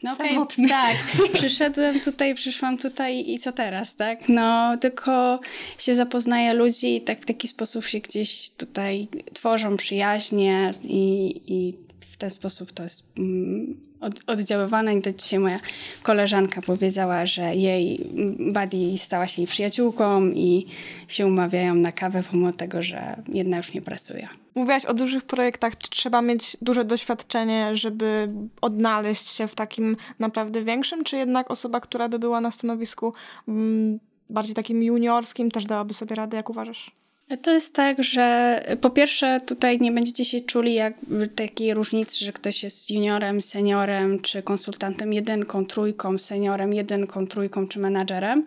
no 0.03 0.13
okej, 0.13 0.37
okay, 0.37 0.69
tak, 0.69 0.97
przyszedłem 1.33 1.99
tutaj, 1.99 2.35
przyszłam 2.35 2.77
tutaj 2.77 3.29
i 3.29 3.39
co 3.39 3.51
teraz, 3.51 3.95
tak? 3.95 4.29
No, 4.29 4.77
tylko 4.77 5.39
się 5.77 5.95
zapoznaje 5.95 6.53
ludzi 6.53 6.95
i 6.95 7.01
tak 7.01 7.21
w 7.21 7.25
taki 7.25 7.47
sposób 7.47 7.85
się 7.85 7.99
gdzieś 7.99 8.49
tutaj 8.49 9.07
tworzą 9.33 9.77
przyjaźnie 9.77 10.73
i, 10.83 11.41
i 11.47 11.82
ten 12.23 12.29
sposób 12.29 12.71
to 12.71 12.83
jest 12.83 13.03
mm, 13.17 13.77
od, 14.01 14.13
oddziaływane. 14.27 14.95
I 14.95 15.01
to 15.01 15.11
dzisiaj 15.11 15.39
moja 15.39 15.59
koleżanka 16.03 16.61
powiedziała, 16.61 17.25
że 17.25 17.55
jej 17.55 18.07
buddy 18.39 18.97
stała 18.97 19.27
się 19.27 19.41
jej 19.41 19.47
przyjaciółką 19.47 20.27
i 20.27 20.65
się 21.07 21.27
umawiają 21.27 21.75
na 21.75 21.91
kawę, 21.91 22.23
pomimo 22.31 22.51
tego, 22.51 22.81
że 22.81 23.15
jedna 23.27 23.57
już 23.57 23.73
nie 23.73 23.81
pracuje. 23.81 24.27
Mówiłaś 24.55 24.85
o 24.85 24.93
dużych 24.93 25.23
projektach. 25.23 25.77
Czy 25.77 25.89
trzeba 25.89 26.21
mieć 26.21 26.57
duże 26.61 26.85
doświadczenie, 26.85 27.75
żeby 27.75 28.29
odnaleźć 28.61 29.27
się 29.27 29.47
w 29.47 29.55
takim 29.55 29.95
naprawdę 30.19 30.63
większym, 30.63 31.03
czy 31.03 31.17
jednak 31.17 31.51
osoba, 31.51 31.81
która 31.81 32.09
by 32.09 32.19
była 32.19 32.41
na 32.41 32.51
stanowisku 32.51 33.13
mm, 33.47 33.99
bardziej 34.29 34.55
takim 34.55 34.83
juniorskim, 34.83 35.51
też 35.51 35.65
dałaby 35.65 35.93
sobie 35.93 36.15
radę, 36.15 36.37
jak 36.37 36.49
uważasz? 36.49 37.02
To 37.41 37.51
jest 37.51 37.75
tak, 37.75 38.03
że 38.03 38.59
po 38.81 38.89
pierwsze 38.89 39.37
tutaj 39.45 39.79
nie 39.79 39.91
będziecie 39.91 40.25
się 40.25 40.39
czuli 40.39 40.73
jak 40.73 40.93
takiej 41.35 41.73
różnicy, 41.73 42.25
że 42.25 42.33
ktoś 42.33 42.63
jest 42.63 42.91
juniorem, 42.91 43.41
seniorem, 43.41 44.19
czy 44.19 44.43
konsultantem 44.43 45.13
jedynką, 45.13 45.65
trójką, 45.65 46.17
seniorem, 46.17 46.73
jedynką, 46.73 47.27
trójką, 47.27 47.67
czy 47.67 47.79
menadżerem. 47.79 48.45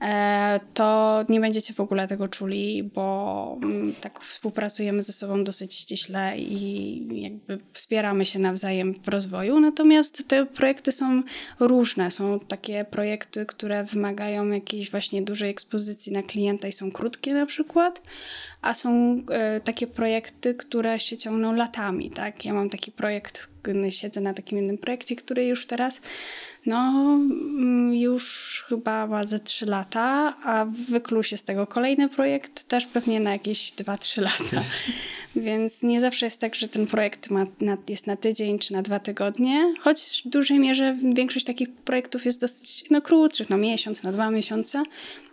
E, 0.00 0.60
to 0.74 1.24
nie 1.28 1.40
będziecie 1.40 1.74
w 1.74 1.80
ogóle 1.80 2.08
tego 2.08 2.28
czuli, 2.28 2.82
bo 2.82 3.58
mm, 3.62 3.94
tak 4.00 4.20
współpracujemy 4.20 5.02
ze 5.02 5.12
sobą 5.12 5.44
dosyć 5.44 5.74
ściśle 5.74 6.38
i 6.38 7.22
jakby 7.22 7.58
wspieramy 7.72 8.26
się 8.26 8.38
nawzajem 8.38 8.94
w 8.94 9.08
rozwoju. 9.08 9.60
Natomiast 9.60 10.28
te 10.28 10.46
projekty 10.46 10.92
są 10.92 11.22
różne. 11.60 12.10
Są 12.10 12.40
takie 12.40 12.84
projekty, 12.84 13.46
które 13.46 13.84
wymagają 13.84 14.48
jakiejś 14.48 14.90
właśnie 14.90 15.22
dużej 15.22 15.50
ekspozycji 15.50 16.12
na 16.12 16.22
klienta 16.22 16.68
i 16.68 16.72
są 16.72 16.90
krótkie 16.90 17.34
na 17.34 17.46
przykład, 17.46 18.02
a 18.62 18.74
są 18.74 19.22
e, 19.30 19.60
takie 19.60 19.86
projekty, 19.86 20.54
które 20.54 21.00
się 21.00 21.16
ciągną 21.16 21.52
latami, 21.52 22.10
tak? 22.10 22.44
Ja 22.44 22.54
mam 22.54 22.70
taki 22.70 22.92
projekt, 22.92 23.48
siedzę 23.90 24.20
na 24.20 24.34
takim 24.34 24.58
jednym 24.58 24.78
projekcie, 24.78 25.16
który 25.16 25.46
już 25.46 25.66
teraz, 25.66 26.00
no, 26.66 26.76
mm, 26.76 27.94
już 27.94 28.64
chyba 28.68 29.06
ma 29.06 29.24
ze 29.24 29.40
3 29.40 29.66
lata, 29.66 30.36
a 30.44 30.66
wykluł 30.88 31.22
się 31.22 31.36
z 31.36 31.44
tego 31.44 31.66
kolejny 31.66 32.08
projekt, 32.08 32.68
też 32.68 32.86
pewnie 32.86 33.20
na 33.20 33.32
jakieś 33.32 33.72
2-3 33.72 34.22
lata. 34.22 34.62
Więc 35.36 35.82
nie 35.82 36.00
zawsze 36.00 36.26
jest 36.26 36.40
tak, 36.40 36.54
że 36.54 36.68
ten 36.68 36.86
projekt 36.86 37.30
ma, 37.30 37.46
na, 37.60 37.76
jest 37.88 38.06
na 38.06 38.16
tydzień 38.16 38.58
czy 38.58 38.72
na 38.72 38.82
dwa 38.82 38.98
tygodnie, 38.98 39.74
choć 39.80 40.22
w 40.24 40.28
dużej 40.28 40.58
mierze 40.58 40.96
większość 41.14 41.46
takich 41.46 41.72
projektów 41.72 42.24
jest 42.24 42.40
dosyć 42.40 42.84
no, 42.90 43.02
krótszych, 43.02 43.50
na 43.50 43.56
miesiąc, 43.56 44.02
na 44.02 44.12
dwa 44.12 44.30
miesiące, 44.30 44.82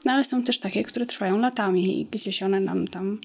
no 0.05 0.11
ale 0.11 0.25
są 0.25 0.43
też 0.43 0.59
takie, 0.59 0.83
które 0.83 1.05
trwają 1.05 1.39
latami 1.39 2.01
i 2.01 2.05
gdzieś 2.05 2.43
one 2.43 2.59
nam 2.59 2.87
tam 2.87 3.19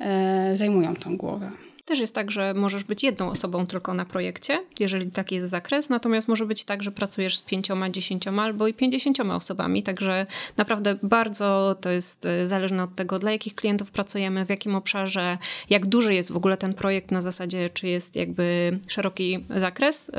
e, 0.00 0.56
zajmują 0.56 0.96
tą 0.96 1.16
głowę. 1.16 1.67
Też 1.88 2.00
jest 2.00 2.14
tak, 2.14 2.30
że 2.30 2.54
możesz 2.54 2.84
być 2.84 3.02
jedną 3.02 3.30
osobą 3.30 3.66
tylko 3.66 3.94
na 3.94 4.04
projekcie, 4.04 4.64
jeżeli 4.80 5.10
taki 5.10 5.34
jest 5.34 5.48
zakres, 5.48 5.88
natomiast 5.88 6.28
może 6.28 6.46
być 6.46 6.64
tak, 6.64 6.82
że 6.82 6.92
pracujesz 6.92 7.36
z 7.36 7.42
pięcioma, 7.42 7.90
dziesięcioma 7.90 8.42
albo 8.42 8.66
i 8.66 8.74
pięćdziesięcioma 8.74 9.36
osobami, 9.36 9.82
także 9.82 10.26
naprawdę 10.56 10.96
bardzo 11.02 11.76
to 11.80 11.90
jest 11.90 12.26
e, 12.26 12.48
zależne 12.48 12.82
od 12.82 12.94
tego, 12.94 13.18
dla 13.18 13.32
jakich 13.32 13.54
klientów 13.54 13.90
pracujemy, 13.90 14.46
w 14.46 14.48
jakim 14.48 14.74
obszarze, 14.74 15.38
jak 15.70 15.86
duży 15.86 16.14
jest 16.14 16.32
w 16.32 16.36
ogóle 16.36 16.56
ten 16.56 16.74
projekt 16.74 17.10
na 17.10 17.22
zasadzie, 17.22 17.70
czy 17.70 17.88
jest 17.88 18.16
jakby 18.16 18.78
szeroki 18.88 19.44
zakres 19.56 20.10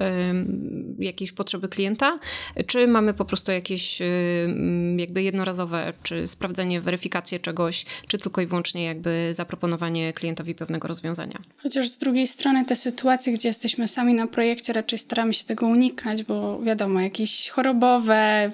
yy, 0.98 1.06
jakiejś 1.06 1.32
potrzeby 1.32 1.70
klienta, 1.70 2.20
czy 2.68 2.88
mamy 2.88 3.14
po 3.14 3.26
prostu 3.26 3.52
jakieś 3.52 4.00
yy, 4.00 4.08
jakby 4.98 5.24
jednorazowe, 5.24 5.94
czy 6.04 6.28
sprawdzenie, 6.28 6.82
weryfikację 6.82 7.40
czegoś, 7.40 7.86
czy 8.08 8.18
tylko 8.18 8.42
i 8.42 8.46
wyłącznie 8.46 8.84
jakby 8.84 9.34
zaproponowanie 9.34 10.14
klientowi 10.14 10.56
pewnego 10.56 10.88
rozwiązania. 10.88 11.40
Chociaż 11.64 11.90
z 11.90 11.98
drugiej 11.98 12.28
strony 12.28 12.66
te 12.66 12.76
sytuacje, 12.76 13.34
gdzie 13.34 13.50
jesteśmy 13.50 13.88
sami 13.88 14.14
na 14.14 14.28
projekcie, 14.28 14.74
raczej 14.74 15.00
staramy 15.00 15.34
się 15.34 15.46
tego 15.46 15.68
unikać, 15.68 16.24
bo 16.24 16.62
wiadomo, 16.62 17.02
jakieś 17.02 17.50
chorobowe, 17.50 18.52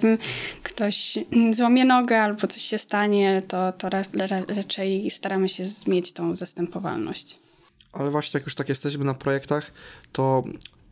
ktoś 0.62 1.18
złamie 1.52 1.84
nogę 1.84 2.22
albo 2.22 2.46
coś 2.46 2.62
się 2.62 2.78
stanie, 2.78 3.42
to, 3.48 3.72
to 3.72 3.88
ra 3.88 4.02
raczej 4.48 5.10
staramy 5.10 5.48
się 5.48 5.64
mieć 5.86 6.12
tą 6.12 6.36
zastępowalność. 6.36 7.38
Ale 7.92 8.10
właśnie 8.10 8.38
jak 8.38 8.46
już 8.46 8.54
tak 8.54 8.68
jesteśmy 8.68 9.04
na 9.04 9.14
projektach, 9.14 9.72
to 10.12 10.44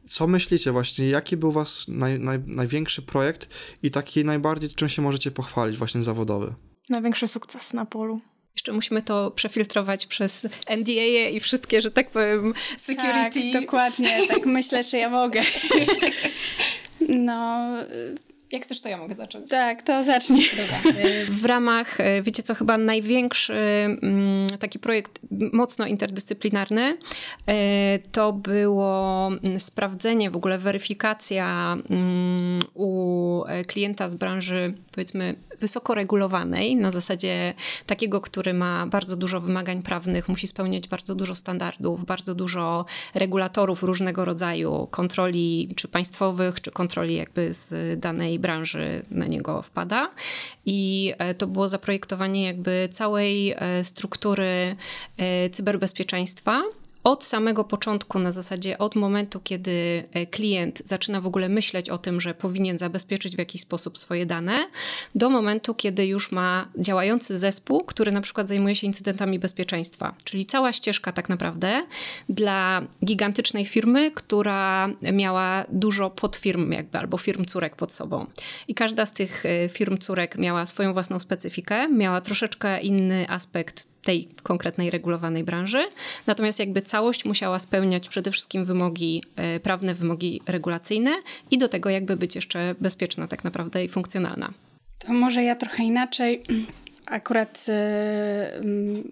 co 0.07 0.27
myślicie 0.27 0.73
właśnie, 0.73 1.09
jaki 1.09 1.37
był 1.37 1.53
wasz 1.53 1.89
naj, 1.89 2.21
naj, 2.21 2.39
największy 2.47 3.03
projekt 3.03 3.49
i 3.83 3.91
taki 3.91 4.25
najbardziej, 4.25 4.71
czym 4.71 4.89
się 4.89 5.03
możecie 5.03 5.31
pochwalić 5.31 5.77
właśnie 5.77 6.03
zawodowy? 6.03 6.55
Największy 6.89 7.29
sukces 7.29 7.73
na 7.73 7.87
polu 7.87 8.21
Jeszcze 8.55 8.73
musimy 8.73 9.03
to 9.03 9.31
przefiltrować 9.31 10.07
przez 10.07 10.47
NDA 10.77 11.29
i 11.31 11.41
wszystkie, 11.41 11.81
że 11.81 11.91
tak 11.91 12.11
powiem, 12.11 12.55
security. 12.79 13.53
Tak, 13.53 13.63
dokładnie. 13.63 14.27
Tak 14.29 14.47
myślę, 14.59 14.85
czy 14.85 14.97
ja 14.97 15.11
mogę. 15.11 15.43
No, 17.09 17.69
jak 18.53 18.63
chcesz, 18.63 18.81
to 18.81 18.89
ja 18.89 18.99
mogę 18.99 19.15
zacząć. 19.15 19.51
Tak, 19.51 19.83
to 19.83 20.05
zacznij. 20.05 20.51
W 21.29 21.45
ramach, 21.45 22.01
e, 22.01 22.23
wiecie 22.23 22.43
co, 22.43 22.55
chyba 22.55 22.79
największy 22.79 23.55
mm, 23.55 24.49
taki 24.59 24.79
projekt 24.79 25.19
mocno 25.31 25.87
interdyscyplinarny 25.87 26.99
e, 27.47 27.99
to 28.13 28.33
było 28.33 29.27
mm, 29.27 29.61
sprawdzenie, 29.61 30.31
w 30.31 30.37
ogóle 30.37 30.59
weryfikacja 30.59 31.77
mm, 31.91 32.61
u 32.75 33.45
e, 33.47 33.65
klienta 33.65 34.09
z 34.09 34.15
branży, 34.15 34.75
powiedzmy, 34.93 35.35
wysoko 35.65 35.95
regulowanej, 35.95 36.77
na 36.77 36.91
zasadzie 36.91 37.55
takiego, 37.87 38.21
który 38.21 38.55
ma 38.55 38.87
bardzo 38.87 39.17
dużo 39.17 39.41
wymagań 39.41 39.83
prawnych, 39.83 40.29
musi 40.29 40.47
spełniać 40.47 40.89
bardzo 40.89 41.15
dużo 41.15 41.35
standardów, 41.35 42.05
bardzo 42.05 42.35
dużo 42.35 42.85
regulatorów 43.15 43.83
różnego 43.83 44.25
rodzaju, 44.25 44.89
kontroli 44.91 45.73
czy 45.77 45.89
państwowych, 45.89 46.61
czy 46.61 46.71
kontroli 46.71 47.15
jakby 47.15 47.53
z 47.53 48.01
danej 48.01 48.39
branży 48.39 49.05
na 49.11 49.27
niego 49.27 49.63
wpada. 49.63 50.11
I 50.67 51.13
e, 51.19 51.35
to 51.35 51.47
było 51.47 51.69
zaprojektowanie 51.69 52.45
jakby 52.45 52.89
całej 52.93 53.55
e, 53.57 53.85
struktury 53.85 54.77
e, 55.17 55.51
cyberbezpieczeństwa 55.51 56.63
od 57.05 57.25
samego 57.25 57.65
początku, 57.65 58.19
na 58.19 58.33
zasadzie 58.33 58.79
od 58.79 58.95
momentu, 58.95 59.41
kiedy 59.41 60.05
e, 60.13 60.27
klient 60.27 60.83
zaczyna 60.85 61.21
w 61.21 61.27
ogóle 61.27 61.49
myśleć 61.49 61.91
o 61.91 61.99
tym, 61.99 62.21
że 62.21 62.35
powinien 62.35 62.79
zabezpieczyć 62.79 63.37
w 63.37 63.39
jakiś 63.39 63.61
sposób 63.61 63.99
swoje 63.99 64.27
dane, 64.27 64.67
do 65.15 65.31
momentu, 65.31 65.75
kiedy 65.75 66.07
już 66.07 66.33
ma 66.33 66.69
działający 66.79 67.39
zespół, 67.39 67.85
który 67.85 68.13
na 68.13 68.21
przykład 68.21 68.49
zajmuje 68.49 68.77
się 68.77 68.87
incydentami 68.87 69.39
bezpieczeństwa. 69.39 70.15
Czyli 70.25 70.47
cała 70.47 70.73
ścieżka 70.73 71.13
tak 71.13 71.29
naprawdę 71.29 71.87
dla 72.29 72.83
gigantycznej 73.05 73.67
firmy, 73.67 74.11
która 74.11 74.89
miała 75.03 75.65
dużo 75.69 76.11
podfirm 76.11 76.73
jakby, 76.73 76.99
albo 76.99 77.19
firm 77.19 77.45
córek 77.45 77.77
pod 77.77 77.93
sobą. 77.93 78.27
I 78.69 78.75
każda 78.75 79.07
z 79.07 79.13
tych 79.13 79.47
e, 79.47 79.69
firm 79.69 79.99
córek 79.99 80.39
miała 80.39 80.67
swoją 80.67 80.93
własną 80.93 81.19
specyfikę, 81.19 81.89
miała 81.89 82.21
troszeczkę 82.21 82.81
inny 82.81 83.27
aspekt 83.29 83.94
tej 84.05 84.29
konkretnej 84.43 84.91
regulowanej 84.91 85.45
branży. 85.45 85.79
Natomiast 86.27 86.59
jakby 86.59 86.83
całość 86.83 87.25
musiała 87.25 87.59
spełniać 87.59 88.09
przede 88.09 88.31
wszystkim 88.31 88.65
wymogi 88.65 89.23
e, 89.37 89.61
prawne, 89.61 89.95
wymogi 89.95 90.41
regulacyjne 90.47 91.11
i 91.51 91.59
do 91.59 91.69
tego 91.69 91.91
jakby 91.91 92.17
być 92.17 92.35
jeszcze 92.35 92.75
bezpieczna 92.81 93.29
tak 93.29 93.45
naprawdę 93.45 93.85
i 93.85 93.89
funkcjonalna. 93.89 94.53
To 94.99 95.13
może 95.13 95.43
ja 95.43 95.57
trochę 95.57 95.85
inaczej. 95.85 96.43
Akurat 97.07 97.67
y, 97.69 97.73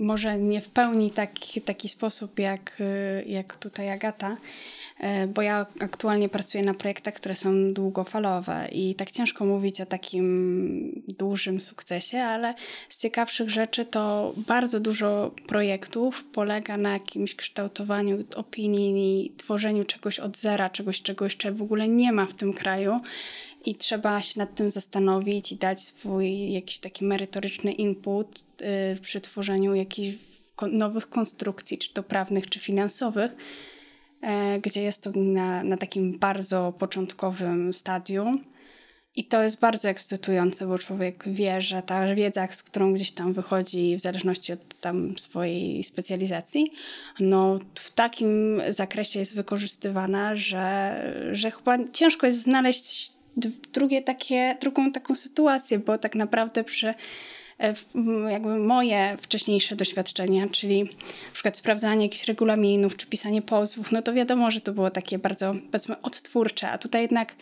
może 0.00 0.38
nie 0.38 0.60
w 0.60 0.68
pełni 0.68 1.10
taki, 1.10 1.60
taki 1.60 1.88
sposób 1.88 2.38
jak, 2.38 2.80
y, 2.80 3.24
jak 3.26 3.56
tutaj 3.56 3.90
Agata, 3.90 4.36
E, 4.36 4.36
bo 5.28 5.42
ja 5.42 5.66
aktualnie 5.80 6.28
pracuję 6.28 6.64
na 6.64 6.74
projektach, 6.74 7.14
które 7.14 7.36
są 7.36 7.72
długofalowe 7.72 8.68
i 8.72 8.94
tak 8.94 9.10
ciężko 9.10 9.44
mówić 9.44 9.80
o 9.80 9.86
takim 9.86 11.02
dużym 11.18 11.60
sukcesie, 11.60 12.18
ale 12.18 12.54
z 12.88 13.02
ciekawszych 13.02 13.50
rzeczy 13.50 13.84
to 13.84 14.32
bardzo 14.36 14.80
dużo 14.80 15.34
projektów 15.46 16.24
polega 16.32 16.76
na 16.76 16.92
jakimś 16.92 17.34
kształtowaniu 17.34 18.24
opinii 18.36 19.32
tworzeniu 19.36 19.84
czegoś 19.84 20.18
od 20.18 20.36
zera, 20.36 20.70
czegoś, 20.70 21.02
czego 21.02 21.24
jeszcze 21.24 21.52
w 21.52 21.62
ogóle 21.62 21.88
nie 21.88 22.12
ma 22.12 22.26
w 22.26 22.34
tym 22.34 22.52
kraju 22.52 23.00
i 23.64 23.74
trzeba 23.74 24.22
się 24.22 24.40
nad 24.40 24.54
tym 24.54 24.70
zastanowić 24.70 25.52
i 25.52 25.56
dać 25.56 25.82
swój 25.82 26.52
jakiś 26.52 26.78
taki 26.78 27.04
merytoryczny 27.04 27.72
input 27.72 28.44
yy, 28.60 29.00
przy 29.00 29.20
tworzeniu 29.20 29.74
jakichś 29.74 30.18
nowych 30.72 31.08
konstrukcji, 31.08 31.78
czy 31.78 31.92
to 31.92 32.02
prawnych, 32.02 32.48
czy 32.48 32.58
finansowych, 32.58 33.36
E, 33.36 33.71
gdzie 34.62 34.82
jest 34.82 35.02
to 35.02 35.10
na, 35.14 35.64
na 35.64 35.76
takim 35.76 36.18
bardzo 36.18 36.72
początkowym 36.78 37.74
stadium. 37.74 38.44
I 39.16 39.24
to 39.24 39.42
jest 39.42 39.60
bardzo 39.60 39.88
ekscytujące, 39.88 40.66
bo 40.66 40.78
człowiek 40.78 41.24
wie, 41.26 41.62
że 41.62 41.82
ta 41.82 42.14
wiedza, 42.14 42.48
z 42.50 42.62
którą 42.62 42.94
gdzieś 42.94 43.12
tam 43.12 43.32
wychodzi, 43.32 43.96
w 43.96 44.00
zależności 44.00 44.52
od 44.52 44.80
tam 44.80 45.18
swojej 45.18 45.84
specjalizacji, 45.84 46.72
no 47.20 47.58
w 47.74 47.90
takim 47.90 48.62
zakresie 48.70 49.18
jest 49.18 49.34
wykorzystywana, 49.34 50.36
że, 50.36 51.30
że 51.32 51.50
chyba 51.50 51.78
ciężko 51.92 52.26
jest 52.26 52.42
znaleźć 52.42 53.12
drugie 53.72 54.02
takie, 54.02 54.56
drugą 54.60 54.92
taką 54.92 55.14
sytuację, 55.14 55.78
bo 55.78 55.98
tak 55.98 56.14
naprawdę 56.14 56.64
przy 56.64 56.86
E, 56.86 56.94
jakby 58.30 58.58
moje 58.58 59.16
wcześniejsze 59.20 59.76
doświadczenia, 59.76 60.48
czyli 60.48 60.82
na 60.82 61.32
przykład 61.32 61.56
sprawdzanie 61.56 62.06
jakichś 62.06 62.24
regulaminów 62.24 62.96
czy 62.96 63.06
pisanie 63.06 63.42
pozwów, 63.42 63.92
no 63.92 64.02
to 64.02 64.12
wiadomo, 64.12 64.50
że 64.50 64.60
to 64.60 64.72
było 64.72 64.90
takie 64.90 65.18
bardzo, 65.18 65.54
powiedzmy, 65.70 66.02
odtwórcze, 66.02 66.70
a 66.70 66.78
tutaj 66.78 67.02
jednak 67.02 67.34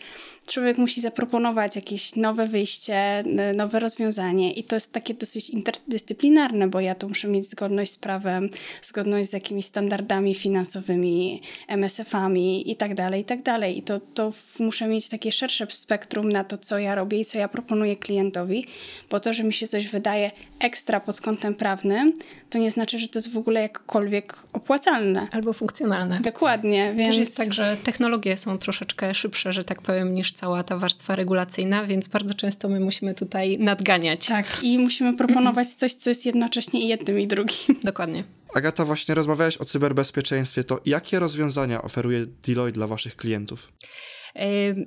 człowiek 0.45 0.77
musi 0.77 1.01
zaproponować 1.01 1.75
jakieś 1.75 2.15
nowe 2.15 2.47
wyjście, 2.47 3.23
nowe 3.55 3.79
rozwiązanie 3.79 4.53
i 4.53 4.63
to 4.63 4.75
jest 4.75 4.93
takie 4.93 5.13
dosyć 5.13 5.49
interdyscyplinarne, 5.49 6.67
bo 6.67 6.79
ja 6.79 6.95
tu 6.95 7.09
muszę 7.09 7.27
mieć 7.27 7.49
zgodność 7.49 7.91
z 7.91 7.97
prawem, 7.97 8.49
zgodność 8.81 9.29
z 9.29 9.33
jakimiś 9.33 9.65
standardami 9.65 10.35
finansowymi, 10.35 11.41
MSF-ami 11.67 12.71
i 12.71 12.75
tak 12.75 12.95
dalej, 12.95 13.21
i 13.21 13.25
tak 13.25 13.41
dalej. 13.41 13.77
I 13.77 13.83
to, 13.83 13.99
to 13.99 14.33
muszę 14.59 14.87
mieć 14.87 15.09
takie 15.09 15.31
szersze 15.31 15.67
spektrum 15.69 16.31
na 16.31 16.43
to, 16.43 16.57
co 16.57 16.79
ja 16.79 16.95
robię 16.95 17.19
i 17.19 17.25
co 17.25 17.39
ja 17.39 17.47
proponuję 17.47 17.95
klientowi, 17.95 18.65
bo 19.09 19.19
to, 19.19 19.33
że 19.33 19.43
mi 19.43 19.53
się 19.53 19.67
coś 19.67 19.87
wydaje, 19.87 20.11
daje 20.11 20.31
ekstra 20.59 20.99
pod 20.99 21.21
kątem 21.21 21.55
prawnym, 21.55 22.13
to 22.49 22.57
nie 22.57 22.71
znaczy, 22.71 22.99
że 22.99 23.07
to 23.07 23.19
jest 23.19 23.31
w 23.31 23.37
ogóle 23.37 23.61
jakkolwiek 23.61 24.37
opłacalne. 24.53 25.27
Albo 25.31 25.53
funkcjonalne. 25.53 26.19
Dokładnie. 26.19 26.93
Więc... 26.95 27.09
Też 27.09 27.17
jest 27.17 27.37
tak, 27.37 27.53
że 27.53 27.77
technologie 27.83 28.37
są 28.37 28.57
troszeczkę 28.57 29.13
szybsze, 29.13 29.53
że 29.53 29.63
tak 29.63 29.81
powiem, 29.81 30.13
niż 30.13 30.30
cała 30.31 30.63
ta 30.63 30.77
warstwa 30.77 31.15
regulacyjna, 31.15 31.85
więc 31.85 32.07
bardzo 32.07 32.33
często 32.33 32.69
my 32.69 32.79
musimy 32.79 33.15
tutaj 33.15 33.57
nadganiać. 33.59 34.27
Tak, 34.27 34.63
i 34.63 34.79
musimy 34.79 35.17
proponować 35.17 35.73
coś, 35.73 35.93
co 35.93 36.09
jest 36.09 36.25
jednocześnie 36.25 36.81
i 36.81 36.87
jednym, 36.87 37.19
i 37.19 37.27
drugim. 37.27 37.75
Dokładnie. 37.83 38.23
Agata, 38.53 38.85
właśnie 38.85 39.15
rozmawiałeś 39.15 39.57
o 39.57 39.65
cyberbezpieczeństwie. 39.65 40.63
To 40.63 40.81
jakie 40.85 41.19
rozwiązania 41.19 41.81
oferuje 41.81 42.25
Deloitte 42.25 42.75
dla 42.75 42.87
waszych 42.87 43.15
klientów? 43.15 43.71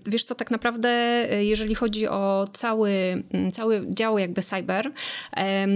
Wiesz 0.07 0.25
co, 0.25 0.35
tak 0.35 0.51
naprawdę, 0.51 0.89
e, 0.89 1.45
jeżeli 1.45 1.75
chodzi 1.75 2.09
o 2.09 2.47
cały, 2.53 2.91
mm, 3.33 3.51
cały 3.51 3.87
dział 3.89 4.19
jakby 4.19 4.43
cyber, 4.43 4.93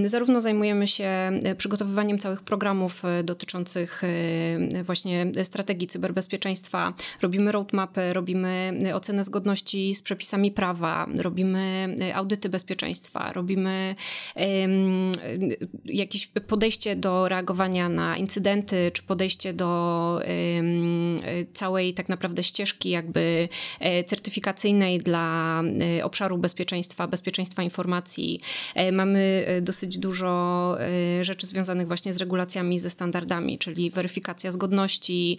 zarówno 0.05 0.41
zajmujemy 0.41 0.87
się 0.87 1.05
e, 1.05 1.55
przygotowywaniem 1.55 2.19
całych 2.19 2.43
programów 2.43 3.05
e, 3.05 3.23
dotyczących 3.23 4.03
właśnie 4.83 5.33
strategii 5.43 5.89
cyberbezpieczeństwa, 5.89 6.95
robimy 7.23 7.53
roadmapy, 7.53 8.13
robimy 8.13 8.73
ocenę 8.95 9.25
zgodności 9.25 9.95
z 9.95 10.03
przepisami 10.03 10.53
prawa, 10.53 11.07
robimy 11.17 11.97
audyty 12.15 12.49
bezpieczeństwa, 12.49 13.33
robimy 13.33 13.95
jakieś 15.85 16.27
podejście 16.27 16.97
do 16.97 17.29
reagowania 17.29 17.89
na 17.89 18.17
incydenty, 18.17 18.91
czy 18.93 19.03
podejście 19.03 19.53
do 19.53 20.21
całej 21.53 21.95
tak 21.95 22.09
naprawdę 22.09 22.45
ścieżki 22.45 22.91
jakby 22.91 23.49
certyfikacyjnej 24.07 24.99
dla 24.99 25.63
e, 25.99 26.05
obszaru 26.05 26.39
bezpieczeństwa, 26.39 27.07
bezpieczeństwa 27.07 27.63
informacji. 27.63 28.41
E, 28.75 28.93
mamy 28.93 29.47
dosyć 29.63 29.99
dużo 29.99 30.39
rzeczy 31.23 31.47
związanych 31.47 31.87
właśnie 31.87 32.15
z 32.15 32.17
regulacjami, 32.17 32.79
ze 32.79 32.91
standardami, 32.91 33.59
czyli 33.59 33.91
weryfikacja 33.91 34.53
zgodności. 34.53 35.39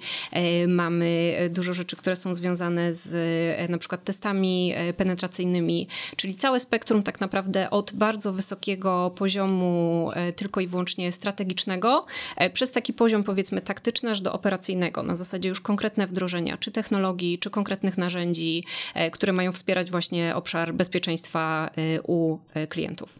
Mamy 0.67 1.37
dużo 1.49 1.73
rzeczy, 1.73 1.95
które 1.95 2.15
są 2.15 2.35
związane 2.35 2.93
z 2.93 3.69
na 3.69 3.77
przykład 3.77 4.03
testami 4.03 4.73
penetracyjnymi, 4.97 5.87
czyli 6.15 6.35
całe 6.35 6.59
spektrum 6.59 7.03
tak 7.03 7.19
naprawdę 7.19 7.69
od 7.69 7.93
bardzo 7.93 8.33
wysokiego 8.33 9.11
poziomu 9.15 10.11
tylko 10.35 10.61
i 10.61 10.67
wyłącznie 10.67 11.11
strategicznego, 11.11 12.05
przez 12.53 12.71
taki 12.71 12.93
poziom 12.93 13.23
powiedzmy 13.23 13.61
taktyczny 13.61 14.11
aż 14.11 14.21
do 14.21 14.33
operacyjnego, 14.33 15.03
na 15.03 15.15
zasadzie 15.15 15.49
już 15.49 15.61
konkretne 15.61 16.07
wdrożenia, 16.07 16.57
czy 16.57 16.71
technologii, 16.71 17.39
czy 17.39 17.49
konkretnych 17.49 17.97
narzędzi, 17.97 18.08
narzędzi, 18.09 18.63
e, 18.93 19.11
które 19.11 19.33
mają 19.33 19.51
wspierać 19.51 19.91
właśnie 19.91 20.35
obszar 20.35 20.73
bezpieczeństwa 20.73 21.69
e, 21.77 22.01
u 22.01 22.39
e, 22.53 22.67
klientów. 22.67 23.19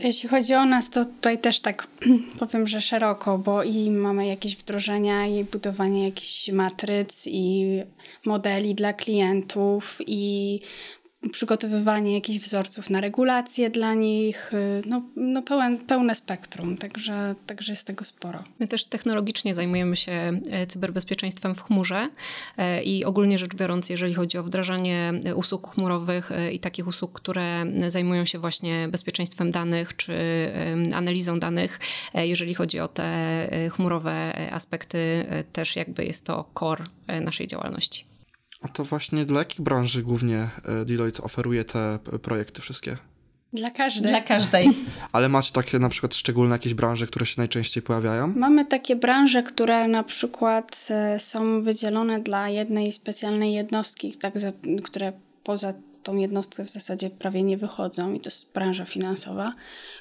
Jeśli 0.00 0.28
chodzi 0.28 0.54
o 0.54 0.64
nas, 0.64 0.90
to 0.90 1.04
tutaj 1.04 1.38
też 1.38 1.60
tak 1.60 1.86
powiem, 2.40 2.66
że 2.66 2.80
szeroko, 2.80 3.38
bo 3.38 3.62
i 3.62 3.90
mamy 3.90 4.26
jakieś 4.26 4.56
wdrożenia, 4.56 5.26
i 5.26 5.44
budowanie 5.44 6.04
jakichś 6.04 6.48
matryc, 6.48 7.26
i 7.26 7.66
modeli 8.24 8.74
dla 8.74 8.92
klientów, 8.92 9.98
i 10.06 10.60
przygotowywanie 11.32 12.14
jakichś 12.14 12.38
wzorców 12.38 12.90
na 12.90 13.00
regulacje 13.00 13.70
dla 13.70 13.94
nich, 13.94 14.52
y, 14.54 14.82
no, 14.86 15.02
no 15.16 15.42
pełen, 15.42 15.78
pełne 15.78 16.14
spektrum, 16.14 16.76
także, 16.76 17.34
także 17.46 17.72
jest 17.72 17.86
tego 17.86 18.04
sporo. 18.04 18.44
My 18.58 18.68
też 18.68 18.84
technologicznie 18.84 19.54
zajmujemy 19.54 19.96
się 19.96 20.40
e, 20.50 20.66
cyberbezpieczeństwem 20.66 21.54
w 21.54 21.62
chmurze 21.62 22.10
e, 22.56 22.82
i 22.82 23.04
ogólnie 23.04 23.38
rzecz 23.38 23.54
biorąc, 23.54 23.90
jeżeli 23.90 24.14
chodzi 24.14 24.38
o 24.38 24.42
wdrażanie 24.42 25.12
e, 25.24 25.34
usług 25.34 25.74
chmurowych 25.74 26.30
i 26.52 26.60
takich 26.60 26.86
usług, 26.86 27.12
które 27.12 27.64
zajmują 27.88 28.24
się 28.24 28.38
właśnie 28.38 28.88
bezpieczeństwem 28.88 29.50
danych 29.50 29.96
czy 29.96 30.14
analizą 30.94 31.40
danych, 31.40 31.80
jeżeli 32.14 32.54
chodzi 32.54 32.80
o 32.80 32.88
te 32.88 33.48
chmurowe 33.72 34.32
aspekty, 34.52 35.26
też 35.52 35.76
jakby 35.76 36.04
jest 36.04 36.26
to 36.26 36.50
core 36.54 36.84
naszej 37.20 37.46
działalności. 37.46 38.09
A 38.60 38.68
to 38.68 38.84
właśnie 38.84 39.24
dla 39.24 39.38
jakich 39.38 39.60
branży 39.60 40.02
głównie 40.02 40.50
e, 40.64 40.84
Deloitte 40.84 41.22
oferuje 41.22 41.64
te 41.64 41.98
projekty 42.22 42.62
wszystkie? 42.62 42.96
Dla 43.52 43.70
każdej. 43.70 44.10
Dla 44.10 44.20
każdej. 44.20 44.68
Ale 45.12 45.28
macie 45.28 45.52
takie 45.52 45.78
na 45.78 45.88
przykład 45.88 46.14
szczególne 46.14 46.54
jakieś 46.54 46.74
branże, 46.74 47.06
które 47.06 47.26
się 47.26 47.34
najczęściej 47.38 47.82
pojawiają? 47.82 48.32
Mamy 48.36 48.64
takie 48.64 48.96
branże, 48.96 49.42
które 49.42 49.88
na 49.88 50.02
przykład 50.02 50.88
e, 50.90 51.18
są 51.18 51.62
wydzielone 51.62 52.20
dla 52.20 52.48
jednej 52.48 52.92
specjalnej 52.92 53.52
jednostki, 53.54 54.12
tak, 54.12 54.34
które 54.82 55.12
poza 55.44 55.74
tą 56.02 56.16
jednostkę 56.16 56.64
w 56.64 56.70
zasadzie 56.70 57.10
prawie 57.10 57.42
nie 57.42 57.56
wychodzą 57.56 58.14
i 58.14 58.20
to 58.20 58.30
jest 58.30 58.52
branża 58.52 58.84
finansowa, 58.84 59.54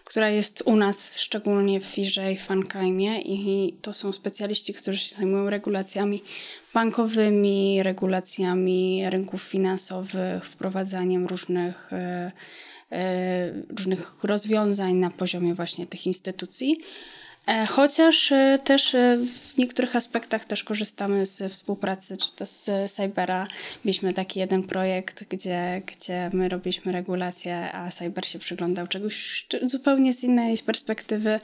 która 0.04 0.30
jest 0.30 0.64
u 0.66 0.76
nas 0.76 1.18
szczególnie 1.18 1.80
w 1.80 1.86
firze 1.86 2.34
i 2.34 2.38
Funcrime 2.38 3.22
i 3.22 3.74
to 3.82 3.94
są 3.94 4.12
specjaliści, 4.12 4.74
którzy 4.74 4.98
się 4.98 5.16
zajmują 5.16 5.50
regulacjami 5.50 6.24
bankowymi, 6.74 7.84
regulacjami 7.84 9.10
rynków 9.10 9.42
finansowych, 9.42 10.46
wprowadzaniem 10.46 11.28
różnych, 11.28 11.94
e, 11.94 12.32
e, 12.92 13.52
różnych 13.78 14.16
rozwiązań 14.24 14.94
na 14.94 15.10
poziomie 15.10 15.54
właśnie 15.54 15.86
tych 15.86 16.08
instytucji. 16.08 16.78
E, 17.47 17.65
chociaż 17.65 18.32
e, 18.32 18.60
też 18.63 18.95
e, 18.95 19.17
w 19.17 19.58
niektórych 19.58 19.95
aspektach 19.95 20.45
też 20.45 20.63
korzystamy 20.63 21.25
z 21.25 21.54
współpracy, 21.54 22.17
czy 22.17 22.36
to 22.36 22.45
z 22.45 22.91
Cybera. 22.91 23.47
Mieliśmy 23.86 24.13
taki 24.13 24.39
jeden 24.39 24.63
projekt, 24.63 25.23
gdzie, 25.30 25.82
gdzie 25.86 26.30
my 26.34 26.49
robiliśmy 26.49 26.91
regulację, 26.91 27.71
a 27.71 27.91
Cyber 27.91 28.28
się 28.28 28.39
przyglądał 28.39 28.88
czegoś 28.88 29.47
zupełnie 29.65 30.13
z 30.13 30.23
innej 30.23 30.58
perspektywy 30.58 31.39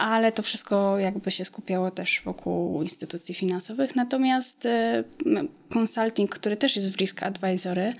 ale 0.00 0.32
to 0.32 0.42
wszystko 0.42 0.98
jakby 0.98 1.30
się 1.30 1.44
skupiało 1.44 1.90
też 1.90 2.22
wokół 2.24 2.82
instytucji 2.82 3.34
finansowych. 3.34 3.96
Natomiast 3.96 4.66
y, 4.66 5.04
consulting, 5.74 6.30
który 6.30 6.56
też 6.56 6.76
jest 6.76 6.92
w 6.92 6.96
Risk 6.96 7.22
Advisory, 7.22 7.92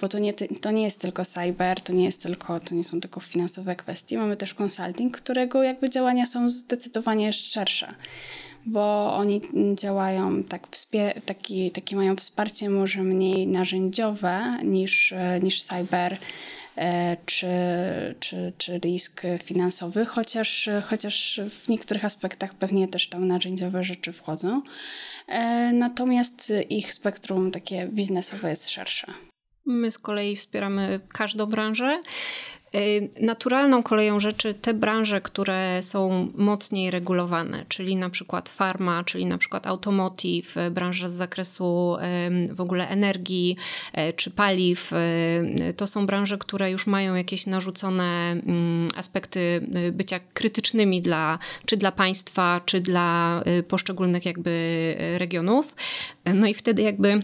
bo 0.00 0.08
to 0.08 0.18
nie, 0.18 0.34
to 0.34 0.70
nie 0.70 0.82
jest 0.82 1.00
tylko 1.00 1.24
cyber, 1.24 1.80
to 1.80 1.92
nie 1.92 2.04
jest 2.04 2.22
tylko, 2.22 2.60
to 2.60 2.74
nie 2.74 2.84
są 2.84 3.00
tylko 3.00 3.20
finansowe 3.20 3.76
kwestie. 3.76 4.18
Mamy 4.18 4.36
też 4.36 4.54
consulting, 4.54 5.16
którego 5.16 5.62
jakby 5.62 5.90
działania 5.90 6.26
są 6.26 6.48
zdecydowanie 6.48 7.32
szersze 7.32 7.94
bo 8.68 9.14
oni 9.16 9.40
działają 9.74 10.44
tak, 10.44 10.68
taki, 11.26 11.70
takie 11.70 11.96
mają 11.96 12.16
wsparcie 12.16 12.70
może 12.70 13.02
mniej 13.02 13.46
narzędziowe 13.46 14.58
niż, 14.64 15.14
niż 15.42 15.62
cyber 15.62 16.18
czy, 17.26 17.46
czy, 18.20 18.52
czy 18.58 18.78
risk 18.78 19.22
finansowy, 19.42 20.04
chociaż, 20.04 20.68
chociaż 20.84 21.40
w 21.50 21.68
niektórych 21.68 22.04
aspektach 22.04 22.54
pewnie 22.54 22.88
też 22.88 23.08
tam 23.08 23.26
narzędziowe 23.26 23.84
rzeczy 23.84 24.12
wchodzą. 24.12 24.62
E, 25.28 25.72
natomiast 25.72 26.52
ich 26.68 26.94
spektrum 26.94 27.50
takie 27.50 27.86
biznesowe 27.86 28.50
jest 28.50 28.70
szersze. 28.70 29.12
My 29.66 29.90
z 29.90 29.98
kolei 29.98 30.36
wspieramy 30.36 31.00
każdą 31.08 31.46
branżę. 31.46 32.00
Y, 32.74 33.08
naturalną 33.20 33.82
koleją 33.82 34.20
rzeczy 34.20 34.54
te 34.54 34.74
branże, 34.74 35.20
które 35.20 35.82
są 35.82 36.32
mocniej 36.34 36.90
regulowane, 36.90 37.64
czyli 37.68 37.96
na 37.96 38.10
przykład 38.10 38.48
farma, 38.48 39.04
czyli 39.04 39.26
na 39.26 39.38
przykład 39.38 39.66
automotive, 39.66 40.54
branża 40.70 41.08
z 41.08 41.12
zakresu 41.12 41.96
w 42.50 42.60
ogóle 42.60 42.88
energii 42.88 43.56
e, 43.92 44.12
czy 44.12 44.30
paliw, 44.30 44.92
e, 44.92 45.72
to 45.76 45.86
są 45.86 46.06
branże, 46.06 46.38
które 46.38 46.70
już 46.70 46.86
mają 46.86 47.14
jakieś 47.14 47.46
narzucone 47.46 48.30
mm, 48.32 48.88
aspekty 48.96 49.66
e, 49.74 49.92
bycia 49.92 50.20
krytycznymi 50.34 51.02
dla, 51.02 51.38
czy 51.66 51.76
dla 51.76 51.92
państwa, 51.92 52.60
czy 52.64 52.80
dla 52.80 53.42
poszczególnych 53.68 54.26
jakby 54.26 54.96
regionów. 55.18 55.74
No 56.34 56.46
i 56.46 56.54
wtedy 56.54 56.82
jakby 56.82 57.22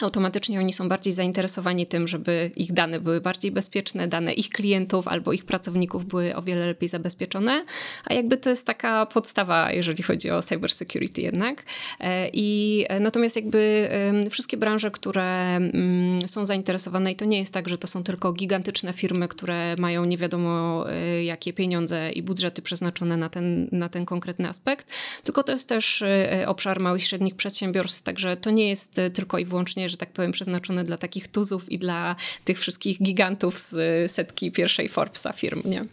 automatycznie 0.00 0.58
oni 0.58 0.72
są 0.72 0.88
bardziej 0.88 1.12
zainteresowani 1.12 1.86
tym, 1.86 2.08
żeby 2.08 2.50
ich 2.56 2.72
dane 2.72 3.00
były 3.00 3.20
bardziej 3.20 3.50
bezpieczne, 3.50 4.08
dane 4.08 4.32
ich 4.32 4.48
klientów 4.48 5.08
albo 5.08 5.32
ich 5.32 5.44
pracowników 5.44 6.06
były 6.06 6.36
o 6.36 6.42
wiele 6.42 6.66
lepiej 6.66 6.88
zabezpieczone, 6.88 7.64
a 8.04 8.14
jakby 8.14 8.36
to 8.36 8.50
jest 8.50 8.66
taka 8.66 9.06
podstawa, 9.06 9.72
jeżeli 9.72 10.02
chodzi 10.02 10.30
o 10.30 10.42
cybersecurity 10.42 11.22
jednak. 11.22 11.62
E, 12.00 12.28
I 12.32 12.84
e, 12.88 13.00
natomiast 13.00 13.36
jakby 13.36 13.88
wszystkie 14.30 14.56
branże, 14.56 14.90
które 14.90 15.56
mm, 15.56 16.28
są 16.28 16.46
zainteresowane 16.46 17.12
i 17.12 17.16
to 17.16 17.24
nie 17.24 17.38
jest 17.38 17.54
tak, 17.54 17.68
że 17.68 17.78
to 17.78 17.86
są 17.86 18.02
tylko 18.02 18.32
gigantyczne 18.32 18.92
firmy, 18.92 19.28
które 19.28 19.76
mają 19.78 20.04
nie 20.04 20.18
wiadomo 20.18 20.84
e, 20.90 21.24
jakie 21.24 21.52
pieniądze 21.52 22.12
i 22.12 22.22
budżety 22.22 22.62
przeznaczone 22.62 23.16
na 23.16 23.28
ten, 23.28 23.68
na 23.72 23.88
ten 23.88 24.04
konkretny 24.04 24.48
aspekt, 24.48 24.86
tylko 25.22 25.42
to 25.42 25.52
jest 25.52 25.68
też 25.68 26.04
obszar 26.46 26.80
małych 26.80 27.02
i 27.02 27.06
średnich 27.06 27.34
przedsiębiorstw, 27.34 28.02
także 28.02 28.36
to 28.36 28.50
nie 28.50 28.68
jest 28.68 29.00
tylko 29.14 29.38
i 29.38 29.44
wyłącznie 29.44 29.81
że 29.88 29.96
tak 29.96 30.12
powiem, 30.12 30.32
przeznaczone 30.32 30.84
dla 30.84 30.96
takich 30.96 31.28
tuzów 31.28 31.72
i 31.72 31.78
dla 31.78 32.16
tych 32.44 32.58
wszystkich 32.58 33.02
gigantów 33.02 33.58
z 33.58 34.12
setki 34.12 34.52
pierwszej 34.52 34.88
Forbesa 34.88 35.32
firm, 35.32 35.62
nie? 35.64 35.84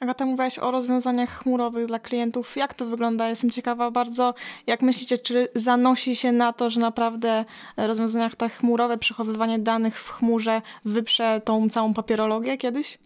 Agata, 0.00 0.26
mówiłaś 0.26 0.58
o 0.58 0.70
rozwiązaniach 0.70 1.42
chmurowych 1.42 1.86
dla 1.86 1.98
klientów. 1.98 2.56
Jak 2.56 2.74
to 2.74 2.86
wygląda? 2.86 3.28
Jestem 3.28 3.50
ciekawa 3.50 3.90
bardzo, 3.90 4.34
jak 4.66 4.82
myślicie, 4.82 5.18
czy 5.18 5.48
zanosi 5.54 6.16
się 6.16 6.32
na 6.32 6.52
to, 6.52 6.70
że 6.70 6.80
naprawdę 6.80 7.44
rozwiązania 7.76 8.30
te 8.30 8.48
chmurowe, 8.48 8.98
przechowywanie 8.98 9.58
danych 9.58 10.00
w 10.00 10.10
chmurze 10.10 10.62
wyprze 10.84 11.40
tą 11.44 11.68
całą 11.68 11.94
papierologię 11.94 12.56
kiedyś? 12.56 12.98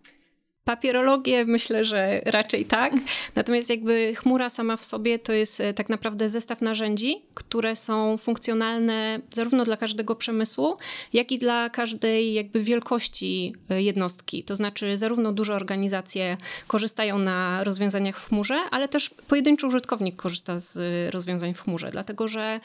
Papierologię 0.64 1.44
myślę, 1.44 1.84
że 1.84 2.20
raczej 2.24 2.64
tak. 2.64 2.92
Natomiast 3.34 3.70
jakby 3.70 4.14
chmura 4.14 4.50
sama 4.50 4.76
w 4.76 4.84
sobie 4.84 5.18
to 5.18 5.32
jest 5.32 5.60
e, 5.60 5.74
tak 5.74 5.88
naprawdę 5.88 6.28
zestaw 6.28 6.62
narzędzi, 6.62 7.16
które 7.34 7.76
są 7.76 8.16
funkcjonalne 8.16 9.20
zarówno 9.32 9.64
dla 9.64 9.76
każdego 9.76 10.16
przemysłu, 10.16 10.76
jak 11.12 11.32
i 11.32 11.38
dla 11.38 11.70
każdej 11.70 12.34
jakby 12.34 12.60
wielkości 12.62 13.54
e, 13.70 13.82
jednostki. 13.82 14.44
To 14.44 14.56
znaczy 14.56 14.96
zarówno 14.96 15.32
duże 15.32 15.54
organizacje 15.54 16.36
korzystają 16.66 17.18
na 17.18 17.64
rozwiązaniach 17.64 18.18
w 18.18 18.28
chmurze, 18.28 18.58
ale 18.70 18.88
też 18.88 19.10
pojedynczy 19.28 19.66
użytkownik 19.66 20.16
korzysta 20.16 20.58
z 20.58 20.76
e, 20.76 21.10
rozwiązań 21.10 21.54
w 21.54 21.62
chmurze, 21.62 21.90
dlatego 21.90 22.28
że 22.28 22.60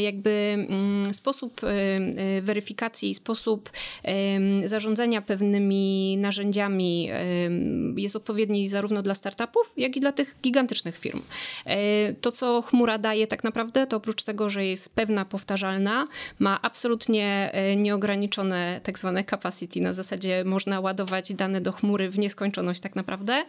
jakby 0.00 0.66
mm, 0.68 1.14
sposób 1.14 1.60
weryfikacji, 2.42 3.14
sposób 3.14 3.70
zarządzania 4.64 5.22
pewnymi 5.22 6.16
narzędziami 6.18 7.10
jest 7.96 8.16
odpowiedni 8.16 8.68
zarówno 8.68 9.02
dla 9.02 9.14
startupów, 9.14 9.74
jak 9.76 9.96
i 9.96 10.00
dla 10.00 10.12
tych 10.12 10.36
gigantycznych 10.42 10.98
firm. 10.98 11.22
E, 11.66 12.12
to, 12.12 12.32
co 12.32 12.62
chmura 12.62 12.98
daje 12.98 13.26
tak 13.26 13.44
naprawdę, 13.44 13.86
to 13.86 13.96
oprócz 13.96 14.22
tego, 14.22 14.50
że 14.50 14.64
jest 14.64 14.94
pewna, 14.94 15.24
powtarzalna, 15.24 16.06
ma 16.38 16.62
absolutnie 16.62 17.50
e, 17.52 17.76
nieograniczone 17.76 18.80
tak 18.82 18.98
zwane 18.98 19.24
capacity. 19.24 19.80
Na 19.80 19.92
zasadzie 19.92 20.44
można 20.44 20.80
ładować 20.80 21.32
dane 21.32 21.60
do 21.60 21.72
chmury 21.72 22.10
w 22.10 22.18
nieskończoność 22.18 22.80
tak 22.80 22.96
naprawdę. 22.96 23.44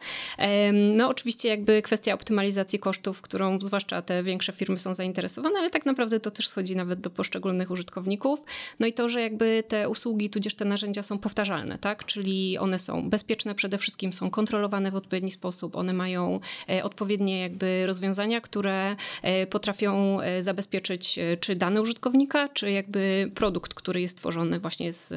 No 0.73 1.09
oczywiście 1.09 1.49
jakby 1.49 1.81
kwestia 1.81 2.13
optymalizacji 2.13 2.79
kosztów, 2.79 3.21
którą 3.21 3.59
zwłaszcza 3.61 4.01
te 4.01 4.23
większe 4.23 4.53
firmy 4.53 4.79
są 4.79 4.93
zainteresowane, 4.93 5.59
ale 5.59 5.69
tak 5.69 5.85
naprawdę 5.85 6.19
to 6.19 6.31
też 6.31 6.47
schodzi 6.47 6.75
nawet 6.75 7.01
do 7.01 7.09
poszczególnych 7.09 7.71
użytkowników. 7.71 8.43
No 8.79 8.87
i 8.87 8.93
to, 8.93 9.09
że 9.09 9.21
jakby 9.21 9.63
te 9.67 9.89
usługi, 9.89 10.29
tudzież 10.29 10.55
te 10.55 10.65
narzędzia 10.65 11.03
są 11.03 11.17
powtarzalne, 11.17 11.77
tak? 11.77 12.05
Czyli 12.05 12.57
one 12.57 12.79
są 12.79 13.09
bezpieczne 13.09 13.55
przede 13.69 13.81
wszystkim 13.81 14.13
są 14.13 14.29
kontrolowane 14.29 14.91
w 14.91 14.95
odpowiedni 14.95 15.31
sposób. 15.31 15.75
One 15.75 15.93
mają 15.93 16.39
e, 16.69 16.83
odpowiednie 16.83 17.39
jakby 17.39 17.85
rozwiązania, 17.85 18.41
które 18.41 18.95
e, 19.21 19.47
potrafią 19.47 20.21
e, 20.21 20.43
zabezpieczyć 20.43 21.19
czy 21.39 21.55
dane 21.55 21.81
użytkownika, 21.81 22.49
czy 22.49 22.71
jakby 22.71 23.31
produkt, 23.35 23.73
który 23.73 24.01
jest 24.01 24.17
tworzony 24.17 24.59
właśnie 24.59 24.93
z 24.93 25.13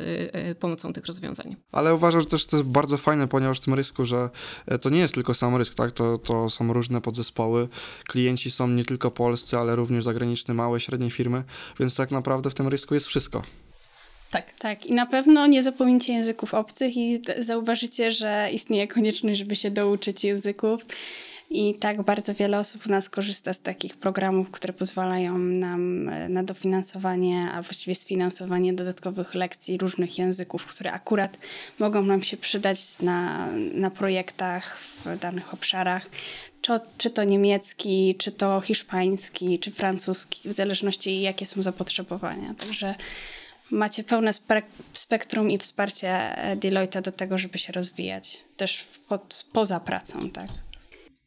pomocą 0.58 0.92
tych 0.92 1.06
rozwiązań. 1.06 1.56
Ale 1.72 1.94
uważam, 1.94 2.20
że 2.20 2.26
też 2.26 2.46
to 2.46 2.56
jest 2.56 2.68
bardzo 2.68 2.96
fajne, 2.96 3.28
ponieważ 3.28 3.58
w 3.58 3.64
tym 3.64 3.74
rysku, 3.74 4.04
że 4.04 4.30
to 4.80 4.90
nie 4.90 4.98
jest 4.98 5.14
tylko 5.14 5.34
sam 5.34 5.56
rysk, 5.56 5.74
tak? 5.74 5.92
To, 5.92 6.18
to 6.18 6.50
są 6.50 6.72
różne 6.72 7.00
podzespoły. 7.00 7.68
Klienci 8.08 8.50
są 8.50 8.68
nie 8.68 8.84
tylko 8.84 9.10
polscy, 9.10 9.58
ale 9.58 9.76
również 9.76 10.04
zagraniczni, 10.04 10.54
małe, 10.54 10.80
średnie 10.80 11.10
firmy, 11.10 11.44
więc 11.80 11.96
tak 11.96 12.10
naprawdę 12.10 12.50
w 12.50 12.54
tym 12.54 12.68
rysku 12.68 12.94
jest 12.94 13.06
wszystko. 13.06 13.42
Tak. 14.32 14.52
Tak. 14.58 14.86
I 14.86 14.92
na 14.92 15.06
pewno 15.06 15.46
nie 15.46 15.62
zapomnijcie 15.62 16.12
języków 16.12 16.54
obcych 16.54 16.96
i 16.96 17.22
zauważycie, 17.38 18.10
że 18.10 18.48
istnieje 18.52 18.88
konieczność, 18.88 19.38
żeby 19.38 19.56
się 19.56 19.70
douczyć 19.70 20.24
języków. 20.24 20.86
I 21.54 21.74
tak 21.74 22.02
bardzo 22.02 22.34
wiele 22.34 22.58
osób 22.58 22.86
u 22.86 22.90
nas 22.90 23.10
korzysta 23.10 23.54
z 23.54 23.60
takich 23.60 23.96
programów, 23.96 24.50
które 24.50 24.72
pozwalają 24.72 25.38
nam 25.38 26.08
e, 26.08 26.28
na 26.28 26.42
dofinansowanie, 26.42 27.48
a 27.54 27.62
właściwie 27.62 27.94
sfinansowanie 27.94 28.72
dodatkowych 28.72 29.34
lekcji 29.34 29.78
różnych 29.78 30.18
języków, 30.18 30.66
które 30.66 30.92
akurat 30.92 31.38
mogą 31.78 32.02
nam 32.02 32.22
się 32.22 32.36
przydać 32.36 32.98
na, 32.98 33.48
na 33.74 33.90
projektach 33.90 34.78
w 34.78 35.18
danych 35.18 35.54
obszarach. 35.54 36.06
Czy, 36.60 36.72
czy 36.98 37.10
to 37.10 37.24
niemiecki, 37.24 38.14
czy 38.18 38.32
to 38.32 38.60
hiszpański, 38.60 39.58
czy 39.58 39.70
francuski, 39.70 40.48
w 40.48 40.52
zależności 40.52 41.20
jakie 41.20 41.46
są 41.46 41.62
zapotrzebowania. 41.62 42.54
Także 42.58 42.94
macie 43.72 44.04
pełne 44.04 44.30
spektrum 44.92 45.50
i 45.50 45.58
wsparcie 45.58 46.08
e, 46.38 46.56
Deloitte 46.56 47.02
do 47.02 47.12
tego, 47.12 47.38
żeby 47.38 47.58
się 47.58 47.72
rozwijać 47.72 48.44
też 48.56 48.84
pod, 49.08 49.46
poza 49.52 49.80
pracą, 49.80 50.30
tak. 50.30 50.48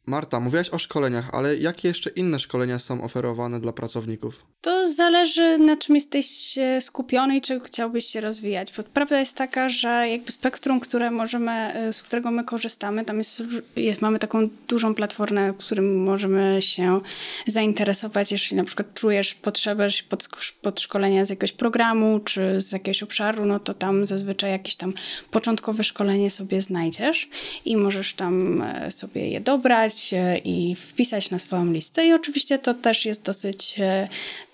Marta, 0.08 0.40
mówiłaś 0.40 0.70
o 0.70 0.78
szkoleniach, 0.78 1.30
ale 1.32 1.56
jakie 1.56 1.88
jeszcze 1.88 2.10
inne 2.10 2.38
szkolenia 2.38 2.78
są 2.78 3.04
oferowane 3.04 3.60
dla 3.60 3.72
pracowników? 3.72 4.46
To 4.60 4.88
zależy 4.88 5.58
na 5.58 5.76
czym 5.76 5.94
jesteś 5.94 6.58
skupiony 6.80 7.36
i 7.36 7.40
czego 7.40 7.64
chciałbyś 7.64 8.06
się 8.06 8.20
rozwijać. 8.20 8.72
Bo 8.76 8.82
prawda 8.82 9.20
jest 9.20 9.36
taka, 9.36 9.68
że 9.68 10.08
jakby 10.08 10.32
spektrum, 10.32 10.80
które 10.80 11.10
możemy, 11.10 11.52
e, 11.52 11.92
z 11.92 12.02
którego 12.02 12.30
my 12.30 12.44
korzystamy, 12.44 13.04
tam 13.04 13.18
jest, 13.18 13.42
jest, 13.76 14.02
mamy 14.02 14.18
taką 14.18 14.48
dużą 14.68 14.94
platformę, 14.94 15.54
którym 15.58 16.02
możemy 16.02 16.62
się 16.62 17.00
zainteresować, 17.46 18.32
jeśli 18.32 18.56
na 18.56 18.64
przykład 18.64 18.94
czujesz 18.94 19.34
potrzebę 19.34 19.88
pod, 20.08 20.28
podszkolenia 20.62 21.24
z 21.24 21.30
jakiegoś 21.30 21.52
programu 21.52 22.20
czy 22.20 22.60
z 22.60 22.72
jakiegoś 22.72 23.02
obszaru, 23.02 23.46
no 23.46 23.60
to 23.60 23.74
tam 23.74 24.06
zazwyczaj 24.06 24.50
jakieś 24.50 24.76
tam 24.76 24.92
początkowe 25.30 25.84
szkolenie 25.84 26.30
sobie 26.30 26.60
znajdziesz 26.60 27.28
i 27.64 27.76
możesz 27.76 28.14
tam 28.14 28.62
e, 28.62 28.90
sobie 28.90 29.28
je 29.30 29.40
dobrać 29.40 29.95
e, 30.12 30.38
i 30.38 30.74
wpisać 30.74 31.30
na 31.30 31.38
swoją 31.38 31.72
listę. 31.72 32.06
I 32.06 32.12
oczywiście 32.12 32.58
to 32.58 32.74
też 32.74 33.06
jest 33.06 33.22
dosyć 33.22 33.76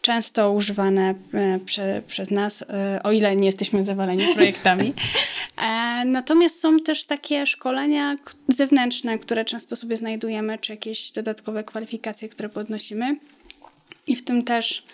często 0.03 0.53
używane 0.53 1.15
e, 1.35 1.59
prze, 1.65 2.03
przez 2.07 2.31
nas, 2.31 2.63
e, 2.63 3.01
o 3.03 3.13
ile 3.13 3.37
nie 3.37 3.47
jesteśmy 3.47 3.85
zawaleni 3.85 4.25
projektami. 4.35 4.93
E, 5.63 6.05
natomiast 6.05 6.61
są 6.61 6.81
też 6.81 7.05
takie 7.05 7.47
szkolenia 7.47 8.17
zewnętrzne, 8.49 9.19
które 9.19 9.45
często 9.45 9.77
sobie 9.77 9.97
znajdujemy, 9.97 10.59
czy 10.59 10.73
jakieś 10.73 11.11
dodatkowe 11.11 11.65
kwalifikacje, 11.65 12.29
które 12.29 12.49
podnosimy. 12.49 13.17
I 14.07 14.17
w 14.17 14.25
tym 14.25 14.43
też 14.43 14.85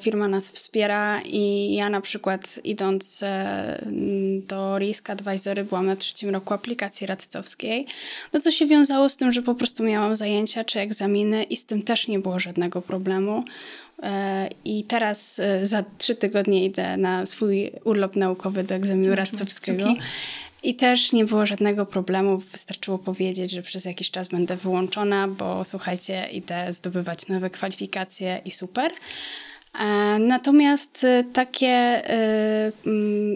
firma 0.00 0.28
nas 0.28 0.50
wspiera 0.50 1.20
i 1.24 1.74
ja 1.74 1.90
na 1.90 2.00
przykład 2.00 2.60
idąc 2.64 3.24
do 4.48 4.78
Risk 4.78 5.10
Advisory 5.10 5.64
byłam 5.64 5.86
na 5.86 5.96
trzecim 5.96 6.30
roku 6.30 6.54
aplikacji 6.54 7.06
radcowskiej, 7.06 7.86
no 8.32 8.40
co 8.40 8.50
się 8.50 8.66
wiązało 8.66 9.08
z 9.08 9.16
tym, 9.16 9.32
że 9.32 9.42
po 9.42 9.54
prostu 9.54 9.84
miałam 9.84 10.16
zajęcia 10.16 10.64
czy 10.64 10.80
egzaminy 10.80 11.42
i 11.42 11.56
z 11.56 11.66
tym 11.66 11.82
też 11.82 12.08
nie 12.08 12.18
było 12.18 12.38
żadnego 12.38 12.82
problemu. 12.82 13.44
E, 14.02 14.48
I 14.64 14.84
teraz 14.84 15.38
e, 15.38 15.66
za 15.66 15.84
trzy 15.98 16.14
tygodnie 16.14 16.64
idę 16.64 16.96
na 16.96 17.26
swój 17.26 17.70
urlop 17.84 18.16
naukowy 18.16 18.64
do 18.64 18.74
egzaminu 18.74 19.14
radcowskiego. 19.14 19.94
I 20.62 20.74
też 20.74 21.12
nie 21.12 21.24
było 21.24 21.46
żadnego 21.46 21.86
problemu. 21.86 22.38
Wystarczyło 22.38 22.98
powiedzieć, 22.98 23.50
że 23.50 23.62
przez 23.62 23.84
jakiś 23.84 24.10
czas 24.10 24.28
będę 24.28 24.56
wyłączona, 24.56 25.28
bo 25.28 25.64
słuchajcie, 25.64 26.28
idę 26.32 26.72
zdobywać 26.72 27.28
nowe 27.28 27.50
kwalifikacje 27.50 28.40
i 28.44 28.50
super. 28.50 28.92
E, 29.78 30.18
natomiast 30.18 31.04
e, 31.04 31.24
takie 31.32 31.68
e, 31.68 32.72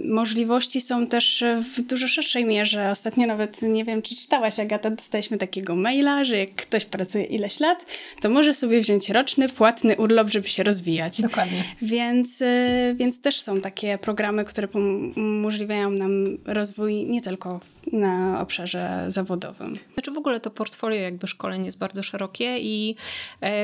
możliwości 0.04 0.80
są 0.80 1.06
też 1.06 1.44
w 1.76 1.82
dużo 1.82 2.08
szerszej 2.08 2.44
mierze. 2.44 2.90
Ostatnio 2.90 3.26
nawet, 3.26 3.62
nie 3.62 3.84
wiem 3.84 4.02
czy 4.02 4.16
czytałaś 4.16 4.60
Agata, 4.60 4.90
dostaliśmy 4.90 5.38
takiego 5.38 5.76
maila, 5.76 6.24
że 6.24 6.38
jak 6.38 6.54
ktoś 6.54 6.84
pracuje 6.84 7.24
ileś 7.24 7.60
lat, 7.60 7.86
to 8.20 8.30
może 8.30 8.54
sobie 8.54 8.80
wziąć 8.80 9.10
roczny, 9.10 9.48
płatny 9.48 9.96
urlop, 9.96 10.28
żeby 10.28 10.48
się 10.48 10.62
rozwijać. 10.62 11.20
Dokładnie. 11.20 11.64
Więc, 11.82 12.42
więc 12.94 13.20
też 13.20 13.40
są 13.40 13.60
takie 13.60 13.98
programy, 13.98 14.44
które 14.44 14.68
umożliwiają 15.16 15.90
nam 15.90 16.38
rozwój 16.44 17.04
nie 17.06 17.22
tylko 17.22 17.60
na 17.92 18.40
obszarze 18.40 19.04
zawodowym. 19.08 19.74
Znaczy 19.94 20.10
w 20.10 20.18
ogóle 20.18 20.40
to 20.40 20.50
portfolio 20.50 21.00
jakby 21.00 21.26
szkoleń 21.26 21.64
jest 21.64 21.78
bardzo 21.78 22.02
szerokie 22.02 22.58
i 22.58 22.96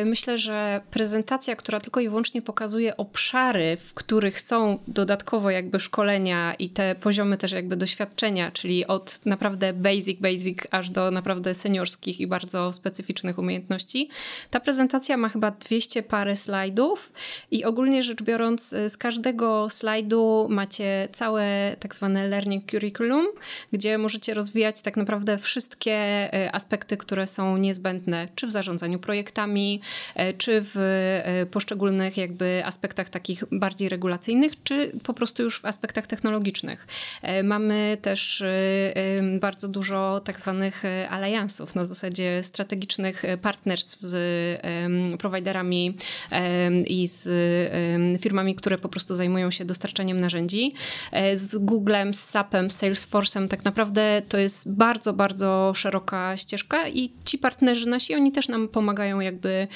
myślę, 0.05 0.39
że 0.39 0.81
prezentacja, 0.91 1.57
która 1.57 1.81
tylko 1.81 2.01
i 2.01 2.09
wyłącznie 2.09 2.43
pokazuje 2.43 2.97
obszary, 2.97 3.77
w 3.77 3.95
których 3.95 4.41
są 4.41 4.79
dodatkowo 4.89 5.51
jakby 5.51 5.81
szkolenia 5.81 6.55
i 6.55 6.71
te 6.71 6.95
poziomy 6.95 7.37
też 7.37 7.53
jakby 7.53 7.77
doświadczenia, 7.77 8.51
czyli 8.51 8.87
od 8.87 9.21
naprawdę 9.27 9.73
basic, 9.73 10.21
basic 10.21 10.59
aż 10.71 10.91
do 10.91 11.11
naprawdę 11.11 11.55
seniorskich 11.55 12.21
i 12.21 12.27
bardzo 12.27 12.73
specyficznych 12.73 13.39
umiejętności. 13.39 14.09
Ta 14.51 14.61
prezentacja 14.61 15.17
ma 15.17 15.29
chyba 15.29 15.51
200 15.51 16.03
parę 16.03 16.37
slajdów 16.37 17.13
i 17.51 17.65
ogólnie 17.65 18.03
rzecz 18.03 18.23
biorąc 18.23 18.69
z 18.89 18.97
każdego 18.97 19.71
slajdu 19.71 20.47
macie 20.51 21.09
całe 21.13 21.77
tak 21.81 21.95
zwane 21.95 22.29
learning 22.29 22.71
curriculum, 22.71 23.27
gdzie 23.73 23.99
możecie 23.99 24.14
rozwijać 24.35 24.83
tak 24.83 24.97
naprawdę 24.97 25.39
wszystkie 25.39 25.93
e, 25.93 26.55
aspekty, 26.55 26.97
które 26.97 27.27
są 27.27 27.57
niezbędne, 27.57 28.29
czy 28.35 28.47
w 28.47 28.53
zarządzaniu 28.53 28.99
projektami, 28.99 29.81
e, 30.15 30.33
czy 30.33 30.61
w 30.63 30.77
e, 31.25 31.47
poszczególnych 31.47 32.17
jakby 32.17 32.63
aspektach 32.65 33.11
takich 33.11 33.45
bardziej 33.53 33.89
regulacyjnych, 33.89 34.63
czy 34.63 34.93
po 35.03 35.15
prostu 35.15 35.43
już 35.43 35.61
w 35.61 35.65
aspektach 35.65 36.07
technologicznych. 36.07 36.87
Mamy 37.45 37.99
też 38.03 38.45
bardzo 39.41 39.69
dużo 39.69 40.21
tak 40.25 40.41
zwanych 40.41 40.83
aliansów, 41.11 41.75
na 41.75 41.87
zasadzie 41.87 42.43
strategicznych 42.43 43.23
partnerstw 43.43 43.97
z 43.97 44.61
prowajderami 45.21 45.97
i 46.87 47.07
z 47.07 47.29
firmami, 48.21 48.55
które 48.55 48.79
po 48.79 48.89
prostu 48.89 49.15
zajmują 49.15 49.51
się 49.51 49.65
dostarczaniem 49.65 50.21
narzędzi. 50.21 50.75
Z 51.35 51.57
Googlem, 51.57 52.15
z 52.15 52.21
SAPem, 52.21 52.69
Salesforce'em 52.69 53.49
tak 53.49 53.65
naprawdę 53.65 54.04
to 54.29 54.39
jest 54.39 54.73
bardzo, 54.73 55.13
bardzo 55.13 55.73
szeroka 55.75 56.37
ścieżka 56.37 56.89
i 56.89 57.13
ci 57.25 57.39
partnerzy 57.39 57.89
nasi, 57.89 58.15
oni 58.15 58.33
też 58.33 58.49
nam 58.49 58.69
pomagają 58.69 59.21
jakby 59.21 59.69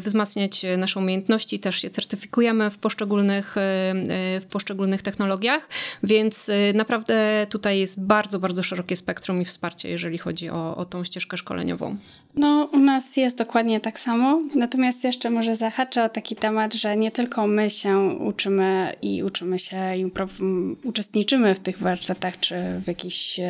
wzmacniać 0.00 0.66
nasze 0.78 1.00
umiejętności, 1.00 1.58
też 1.58 1.82
się 1.82 1.90
certyfikujemy 1.90 2.70
w 2.70 2.78
poszczególnych, 2.78 3.56
e, 3.56 3.60
e, 3.60 4.40
w 4.40 4.46
poszczególnych 4.46 5.02
technologiach, 5.02 5.68
więc 6.02 6.48
e, 6.48 6.72
naprawdę 6.72 7.46
tutaj 7.50 7.78
jest 7.78 8.04
bardzo, 8.04 8.38
bardzo 8.38 8.62
szerokie 8.62 8.96
spektrum 8.96 9.42
i 9.42 9.44
wsparcie, 9.44 9.88
jeżeli 9.88 10.18
chodzi 10.18 10.50
o, 10.50 10.76
o 10.76 10.84
tą 10.84 11.04
ścieżkę 11.04 11.36
szkoleniową. 11.36 11.96
No, 12.36 12.68
u 12.72 12.78
nas 12.78 13.16
jest 13.16 13.38
dokładnie 13.38 13.80
tak 13.80 14.00
samo. 14.00 14.40
Natomiast 14.54 15.04
jeszcze 15.04 15.30
może 15.30 15.56
zahaczę 15.56 16.04
o 16.04 16.08
taki 16.08 16.36
temat, 16.36 16.74
że 16.74 16.96
nie 16.96 17.10
tylko 17.10 17.46
my 17.46 17.70
się 17.70 17.98
uczymy 18.20 18.96
i 19.02 19.22
uczymy 19.22 19.58
się 19.58 19.96
i 19.96 20.12
uczestniczymy 20.84 21.54
w 21.54 21.60
tych 21.60 21.78
warsztatach 21.78 22.40
czy 22.40 22.54
w 22.84 22.88
jakichś 22.88 23.40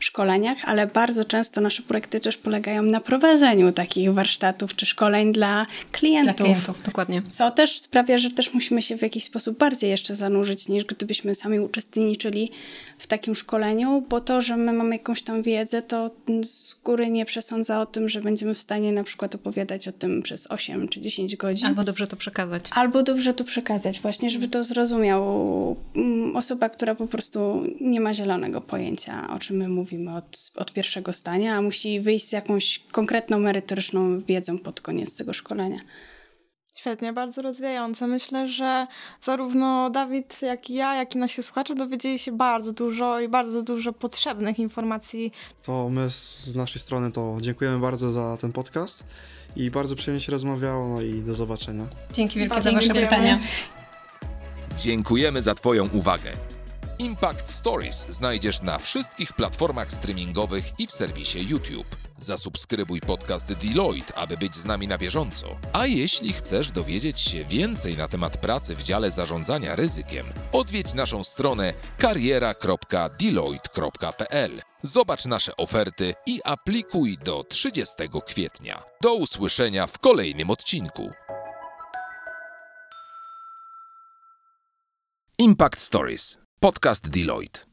szkoleniach, 0.00 0.58
ale 0.64 0.86
bardzo 0.86 1.24
często 1.24 1.60
nasze 1.60 1.82
projekty 1.82 2.20
też 2.20 2.36
polegają 2.36 2.82
na 2.82 3.00
prowadzeniu 3.00 3.72
takich 3.72 4.12
warsztatów 4.12 4.74
czy 4.76 4.86
szkoleń 4.86 5.32
dla 5.32 5.66
klientów. 5.92 6.36
Dla 6.36 6.44
klientów, 6.44 6.82
dokładnie. 6.82 7.22
Co 7.30 7.50
też 7.50 7.80
sprawia, 7.80 8.18
że 8.18 8.30
też 8.30 8.54
musimy 8.54 8.82
się 8.82 8.96
w 8.96 9.02
jakiś 9.02 9.24
sposób 9.24 9.58
bardziej 9.58 9.90
jeszcze 9.90 10.16
zanurzyć, 10.16 10.68
niż 10.68 10.84
gdybyśmy 10.84 11.34
sami 11.34 11.60
uczestniczyli 11.60 12.50
w 12.98 13.06
takim 13.06 13.34
szkoleniu, 13.34 14.04
bo 14.08 14.20
to, 14.20 14.42
że 14.42 14.56
my 14.56 14.72
mamy 14.72 14.96
jakąś 14.96 15.22
tam 15.22 15.42
wiedzę, 15.42 15.82
to 15.82 16.10
z 16.42 16.74
góry 16.74 17.10
nie 17.10 17.24
przesądza 17.24 17.80
o 17.80 17.86
tym, 17.86 18.08
że 18.08 18.20
będziemy 18.20 18.54
w 18.54 18.58
stanie 18.58 18.92
na 18.92 19.04
przykład 19.04 19.34
opowiadać 19.34 19.88
o 19.88 19.92
tym 19.92 20.22
przez 20.22 20.50
8 20.50 20.88
czy 20.88 21.00
10 21.00 21.36
godzin. 21.36 21.66
Albo 21.66 21.84
dobrze 21.84 22.06
to 22.06 22.16
przekazać. 22.16 22.64
Albo 22.74 23.02
dobrze 23.02 23.34
to 23.34 23.44
przekazać, 23.44 24.00
właśnie, 24.00 24.30
żeby 24.30 24.48
to 24.48 24.64
zrozumiał 24.64 25.76
mm, 25.96 26.36
osoba, 26.36 26.68
która 26.68 26.94
po 26.94 27.06
prostu 27.06 27.62
nie 27.80 28.00
ma 28.00 28.14
zielonego 28.14 28.60
pojęcia, 28.60 29.28
o 29.34 29.38
czym 29.38 29.56
my 29.56 29.63
mówimy 29.68 30.16
od, 30.16 30.52
od 30.56 30.72
pierwszego 30.72 31.12
stania, 31.12 31.56
a 31.56 31.62
musi 31.62 32.00
wyjść 32.00 32.28
z 32.28 32.32
jakąś 32.32 32.78
konkretną, 32.92 33.38
merytoryczną 33.38 34.20
wiedzą 34.20 34.58
pod 34.58 34.80
koniec 34.80 35.16
tego 35.16 35.32
szkolenia. 35.32 35.80
Świetnie, 36.76 37.12
bardzo 37.12 37.42
rozwijające. 37.42 38.06
Myślę, 38.06 38.48
że 38.48 38.86
zarówno 39.20 39.90
Dawid, 39.90 40.42
jak 40.42 40.70
i 40.70 40.74
ja, 40.74 40.94
jak 40.94 41.14
i 41.14 41.18
nasi 41.18 41.42
słuchacze 41.42 41.74
dowiedzieli 41.74 42.18
się 42.18 42.32
bardzo 42.32 42.72
dużo 42.72 43.20
i 43.20 43.28
bardzo 43.28 43.62
dużo 43.62 43.92
potrzebnych 43.92 44.58
informacji. 44.58 45.32
To 45.62 45.88
my 45.88 46.10
z 46.10 46.54
naszej 46.56 46.82
strony 46.82 47.12
to 47.12 47.36
dziękujemy 47.40 47.78
bardzo 47.78 48.10
za 48.10 48.36
ten 48.36 48.52
podcast 48.52 49.04
i 49.56 49.70
bardzo 49.70 49.96
przyjemnie 49.96 50.20
się 50.20 50.32
rozmawiało, 50.32 50.88
no 50.88 51.02
i 51.02 51.22
do 51.22 51.34
zobaczenia. 51.34 51.86
Dzięki 52.12 52.38
wielkie 52.38 52.62
za 52.62 52.72
wasze 52.72 52.94
pytania. 52.94 53.40
Dziękujemy 54.78 55.42
za 55.42 55.54
twoją 55.54 55.88
uwagę. 55.88 56.32
Impact 56.98 57.50
Stories 57.50 58.06
znajdziesz 58.08 58.62
na 58.62 58.78
wszystkich 58.78 59.32
platformach 59.32 59.92
streamingowych 59.92 60.64
i 60.78 60.86
w 60.86 60.92
serwisie 60.92 61.48
YouTube. 61.48 61.96
Zasubskrybuj 62.18 63.00
podcast 63.00 63.52
Deloitte, 63.52 64.14
aby 64.14 64.36
być 64.36 64.54
z 64.54 64.64
nami 64.64 64.88
na 64.88 64.98
bieżąco. 64.98 65.46
A 65.72 65.86
jeśli 65.86 66.32
chcesz 66.32 66.70
dowiedzieć 66.70 67.20
się 67.20 67.44
więcej 67.44 67.96
na 67.96 68.08
temat 68.08 68.36
pracy 68.36 68.74
w 68.74 68.82
dziale 68.82 69.10
zarządzania 69.10 69.76
ryzykiem, 69.76 70.26
odwiedź 70.52 70.94
naszą 70.94 71.24
stronę 71.24 71.72
kariera.deloitte.pl. 71.98 74.62
Zobacz 74.82 75.24
nasze 75.24 75.56
oferty 75.56 76.14
i 76.26 76.40
aplikuj 76.44 77.18
do 77.24 77.44
30 77.44 77.94
kwietnia. 78.26 78.82
Do 79.02 79.14
usłyszenia 79.14 79.86
w 79.86 79.98
kolejnym 79.98 80.50
odcinku. 80.50 81.10
Impact 85.38 85.80
Stories. 85.80 86.43
Podcast 86.60 87.12
Deloitte. 87.14 87.66